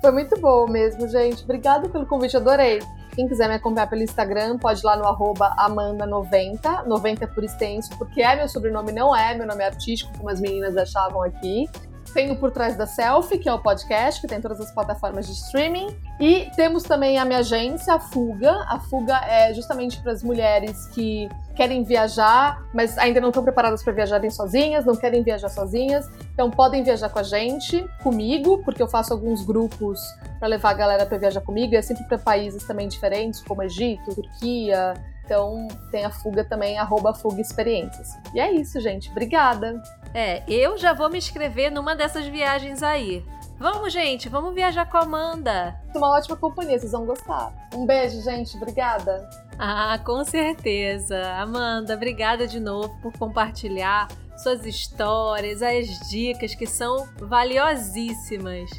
Foi 0.00 0.10
muito 0.10 0.36
bom 0.40 0.66
mesmo, 0.66 1.06
gente. 1.06 1.44
Obrigada 1.44 1.88
pelo 1.88 2.04
convite, 2.04 2.36
adorei. 2.36 2.80
Quem 3.14 3.28
quiser 3.28 3.48
me 3.48 3.54
acompanhar 3.54 3.88
pelo 3.88 4.02
Instagram, 4.02 4.58
pode 4.58 4.80
ir 4.80 4.84
lá 4.84 4.96
no 4.96 5.04
Amanda90, 5.04 6.86
90 6.86 7.26
por 7.28 7.44
extenso, 7.44 7.90
porque 7.98 8.22
é 8.22 8.36
meu 8.36 8.48
sobrenome, 8.48 8.92
não 8.92 9.14
é 9.14 9.34
meu 9.34 9.46
nome 9.46 9.62
é 9.62 9.66
artístico, 9.66 10.12
como 10.16 10.28
as 10.28 10.40
meninas 10.40 10.76
achavam 10.76 11.22
aqui. 11.22 11.68
Tenho 12.12 12.36
Por 12.36 12.50
Trás 12.50 12.76
da 12.76 12.86
Selfie, 12.86 13.38
que 13.38 13.48
é 13.48 13.52
o 13.52 13.58
podcast, 13.58 14.20
que 14.20 14.26
tem 14.26 14.40
todas 14.40 14.60
as 14.60 14.70
plataformas 14.72 15.26
de 15.26 15.32
streaming. 15.32 15.96
E 16.18 16.50
temos 16.56 16.82
também 16.82 17.18
a 17.18 17.24
minha 17.24 17.38
agência, 17.40 17.94
a 17.94 18.00
Fuga. 18.00 18.50
A 18.68 18.78
Fuga 18.78 19.16
é 19.26 19.54
justamente 19.54 20.00
para 20.02 20.12
as 20.12 20.22
mulheres 20.22 20.86
que 20.88 21.28
querem 21.54 21.84
viajar, 21.84 22.62
mas 22.72 22.96
ainda 22.96 23.20
não 23.20 23.28
estão 23.28 23.42
preparadas 23.42 23.82
para 23.82 23.92
viajarem 23.92 24.30
sozinhas, 24.30 24.84
não 24.84 24.96
querem 24.96 25.22
viajar 25.22 25.48
sozinhas. 25.48 26.10
Então 26.32 26.50
podem 26.50 26.82
viajar 26.82 27.08
com 27.08 27.18
a 27.18 27.22
gente, 27.22 27.86
comigo, 28.02 28.62
porque 28.64 28.82
eu 28.82 28.88
faço 28.88 29.12
alguns 29.12 29.44
grupos 29.44 30.00
para 30.38 30.48
levar 30.48 30.70
a 30.70 30.74
galera 30.74 31.06
para 31.06 31.18
viajar 31.18 31.40
comigo. 31.42 31.74
É 31.74 31.82
sempre 31.82 32.04
para 32.04 32.18
países 32.18 32.64
também 32.64 32.88
diferentes, 32.88 33.42
como 33.42 33.62
Egito, 33.62 34.14
Turquia, 34.14 34.94
Então 35.30 35.68
tem 35.92 36.04
a 36.04 36.10
Fuga 36.10 36.42
também, 36.42 36.76
arroba 36.76 37.14
Fuga 37.14 37.40
Experiências. 37.40 38.08
E 38.34 38.40
é 38.40 38.50
isso, 38.50 38.80
gente. 38.80 39.10
Obrigada! 39.10 39.80
É, 40.14 40.42
eu 40.48 40.76
já 40.76 40.92
vou 40.92 41.08
me 41.08 41.18
inscrever 41.18 41.70
numa 41.70 41.94
dessas 41.94 42.26
viagens 42.26 42.82
aí. 42.82 43.24
Vamos, 43.58 43.92
gente, 43.92 44.28
vamos 44.28 44.54
viajar 44.54 44.86
com 44.86 44.96
a 44.96 45.02
Amanda. 45.02 45.78
Uma 45.94 46.16
ótima 46.16 46.36
companhia, 46.36 46.78
vocês 46.78 46.92
vão 46.92 47.04
gostar. 47.04 47.52
Um 47.74 47.84
beijo, 47.84 48.22
gente. 48.22 48.56
Obrigada. 48.56 49.28
Ah, 49.58 50.00
com 50.02 50.24
certeza. 50.24 51.20
Amanda, 51.34 51.94
obrigada 51.94 52.46
de 52.46 52.58
novo 52.58 52.96
por 53.02 53.12
compartilhar 53.18 54.08
suas 54.38 54.64
histórias, 54.64 55.62
as 55.62 56.08
dicas 56.08 56.54
que 56.54 56.66
são 56.66 57.06
valiosíssimas. 57.18 58.70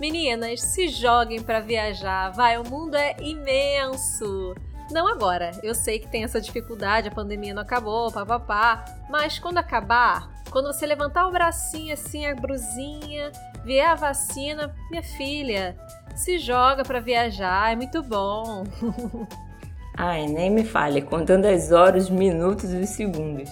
Meninas, 0.00 0.60
se 0.60 0.88
joguem 0.88 1.40
para 1.40 1.60
viajar, 1.60 2.30
vai, 2.30 2.58
o 2.58 2.68
mundo 2.68 2.96
é 2.96 3.14
imenso. 3.20 4.54
Não 4.90 5.08
agora, 5.08 5.50
eu 5.62 5.74
sei 5.74 5.98
que 5.98 6.08
tem 6.08 6.24
essa 6.24 6.40
dificuldade, 6.40 7.08
a 7.08 7.12
pandemia 7.12 7.54
não 7.54 7.62
acabou, 7.62 8.12
papapá, 8.12 8.84
mas 9.08 9.38
quando 9.38 9.58
acabar, 9.58 10.28
quando 10.50 10.66
você 10.66 10.86
levantar 10.86 11.26
o 11.26 11.32
bracinho 11.32 11.94
assim, 11.94 12.26
a 12.26 12.34
brusinha, 12.34 13.32
vier 13.64 13.88
a 13.88 13.94
vacina, 13.94 14.74
minha 14.90 15.02
filha, 15.02 15.76
se 16.14 16.38
joga 16.38 16.82
para 16.82 17.00
viajar, 17.00 17.72
é 17.72 17.76
muito 17.76 18.02
bom. 18.02 18.64
Ai, 19.96 20.26
nem 20.26 20.50
me 20.50 20.64
fale, 20.64 21.00
contando 21.00 21.46
as 21.46 21.72
horas, 21.72 22.10
minutos 22.10 22.70
e 22.70 22.86
segundos. 22.86 23.48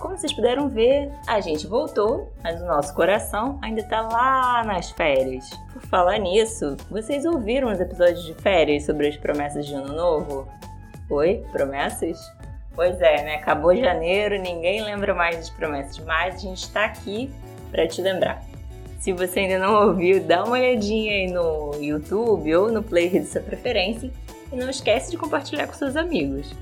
Como 0.00 0.16
vocês 0.16 0.32
puderam 0.32 0.66
ver, 0.66 1.12
a 1.26 1.42
gente 1.42 1.66
voltou, 1.66 2.32
mas 2.42 2.58
o 2.62 2.64
nosso 2.64 2.94
coração 2.94 3.58
ainda 3.60 3.82
tá 3.82 4.00
lá 4.00 4.64
nas 4.64 4.90
férias. 4.90 5.50
Por 5.74 5.82
falar 5.82 6.16
nisso, 6.16 6.74
vocês 6.90 7.26
ouviram 7.26 7.70
os 7.70 7.78
episódios 7.78 8.24
de 8.24 8.32
férias 8.32 8.86
sobre 8.86 9.08
as 9.08 9.16
promessas 9.18 9.66
de 9.66 9.74
ano 9.74 9.92
novo? 9.92 10.48
Oi, 11.10 11.44
promessas? 11.52 12.18
Pois 12.74 12.98
é, 12.98 13.22
né? 13.24 13.34
Acabou 13.34 13.76
janeiro, 13.76 14.40
ninguém 14.40 14.82
lembra 14.82 15.14
mais 15.14 15.36
das 15.36 15.50
promessas, 15.50 15.98
mas 15.98 16.36
a 16.36 16.38
gente 16.38 16.70
tá 16.72 16.86
aqui 16.86 17.30
para 17.70 17.86
te 17.86 18.00
lembrar. 18.00 18.42
Se 18.98 19.12
você 19.12 19.40
ainda 19.40 19.58
não 19.58 19.88
ouviu, 19.88 20.24
dá 20.24 20.44
uma 20.44 20.52
olhadinha 20.52 21.12
aí 21.12 21.30
no 21.30 21.74
YouTube 21.78 22.56
ou 22.56 22.72
no 22.72 22.82
player 22.82 23.20
de 23.20 23.26
sua 23.26 23.42
preferência 23.42 24.10
e 24.50 24.56
não 24.56 24.70
esquece 24.70 25.10
de 25.10 25.18
compartilhar 25.18 25.66
com 25.66 25.74
seus 25.74 25.94
amigos. 25.94 26.54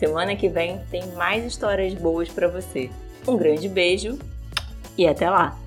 Semana 0.00 0.34
que 0.34 0.48
vem 0.48 0.80
tem 0.90 1.06
mais 1.08 1.44
histórias 1.44 1.92
boas 1.92 2.26
para 2.30 2.48
você. 2.48 2.88
Um 3.28 3.36
grande 3.36 3.68
beijo 3.68 4.18
e 4.96 5.06
até 5.06 5.28
lá! 5.28 5.58